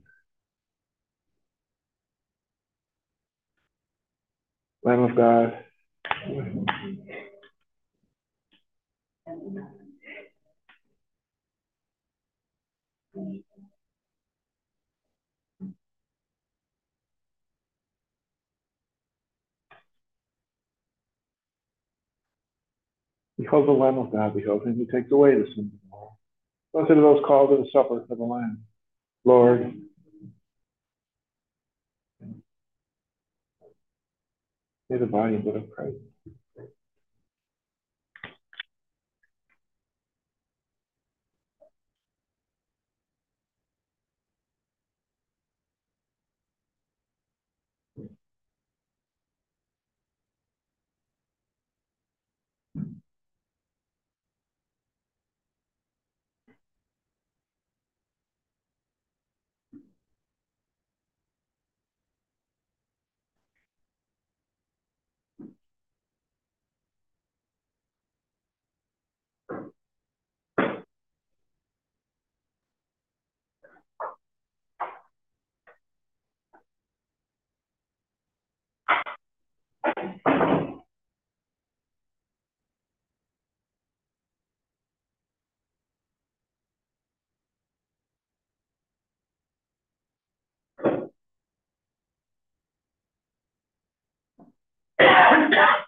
Lamb 4.82 5.02
of 5.04 5.16
God. 5.16 5.64
Behold 23.44 23.68
the 23.68 23.72
Lamb 23.72 23.98
of 23.98 24.10
God, 24.10 24.34
behold 24.34 24.66
him 24.66 24.74
who 24.74 24.86
takes 24.86 25.12
away 25.12 25.34
the 25.34 25.44
sins 25.54 25.70
of 25.70 25.78
the 25.90 25.94
world. 25.94 26.12
Blessed 26.72 26.92
are 26.92 26.94
those 26.94 27.22
called 27.26 27.50
to 27.50 27.56
the 27.62 27.68
supper 27.72 28.00
of 28.00 28.08
the 28.08 28.24
Lamb. 28.24 28.64
Lord, 29.26 29.74
may 34.88 34.96
the 34.96 35.04
body 35.04 35.34
and 35.34 35.44
blood 35.44 35.56
of 35.56 35.70
Christ. 35.70 35.96
Thank 94.98 95.54
you. 95.54 95.83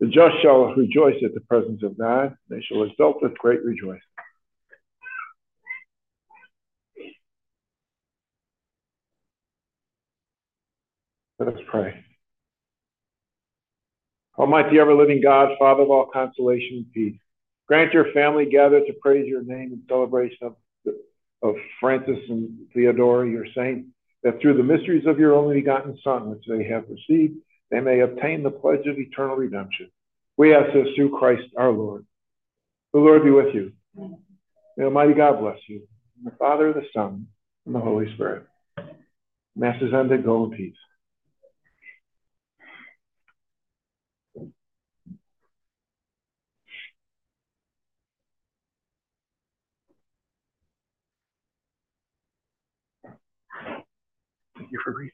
The 0.00 0.06
just 0.06 0.40
shall 0.42 0.74
rejoice 0.74 1.16
at 1.24 1.34
the 1.34 1.40
presence 1.40 1.82
of 1.82 1.98
God. 1.98 2.36
They 2.48 2.60
shall 2.62 2.84
exult 2.84 3.22
with 3.22 3.36
great 3.38 3.64
rejoicing. 3.64 4.00
Let 11.38 11.48
us 11.48 11.60
pray. 11.70 12.04
Almighty 14.38 14.78
ever 14.78 14.94
living 14.94 15.20
God, 15.20 15.50
Father 15.58 15.82
of 15.82 15.90
all 15.90 16.06
consolation 16.12 16.78
and 16.78 16.92
peace, 16.92 17.18
grant 17.66 17.92
your 17.92 18.12
family 18.12 18.46
gathered 18.46 18.86
to 18.86 18.92
praise 19.02 19.26
your 19.26 19.42
name 19.42 19.72
in 19.72 19.82
celebration 19.88 20.38
of, 20.42 20.56
of 21.42 21.56
Francis 21.80 22.18
and 22.28 22.56
Theodora, 22.72 23.28
your 23.28 23.46
saints, 23.54 23.88
that 24.22 24.40
through 24.40 24.56
the 24.56 24.62
mysteries 24.62 25.06
of 25.06 25.18
your 25.18 25.34
only 25.34 25.56
begotten 25.56 25.98
Son, 26.02 26.30
which 26.30 26.44
they 26.48 26.64
have 26.64 26.84
received, 26.88 27.36
they 27.70 27.80
may 27.80 28.00
obtain 28.00 28.42
the 28.42 28.50
pledge 28.50 28.86
of 28.86 28.98
eternal 28.98 29.36
redemption. 29.36 29.90
We 30.36 30.54
ask 30.54 30.72
this 30.72 30.88
through 30.96 31.18
Christ 31.18 31.48
our 31.56 31.70
Lord. 31.70 32.06
The 32.92 33.00
Lord 33.00 33.24
be 33.24 33.30
with 33.30 33.54
you. 33.54 33.72
May 34.76 34.84
Almighty 34.84 35.14
God 35.14 35.40
bless 35.40 35.58
you. 35.66 35.82
the 36.24 36.30
Father, 36.32 36.72
the 36.72 36.86
Son, 36.94 37.26
and 37.66 37.74
the 37.74 37.80
Holy 37.80 38.12
Spirit. 38.14 38.46
Mass 39.56 39.80
is 39.82 39.92
ended. 39.92 40.24
Go 40.24 40.44
in 40.44 40.50
peace. 40.52 40.76
Thank 54.56 54.72
you 54.72 54.80
for 54.84 54.94
reading. 54.96 55.12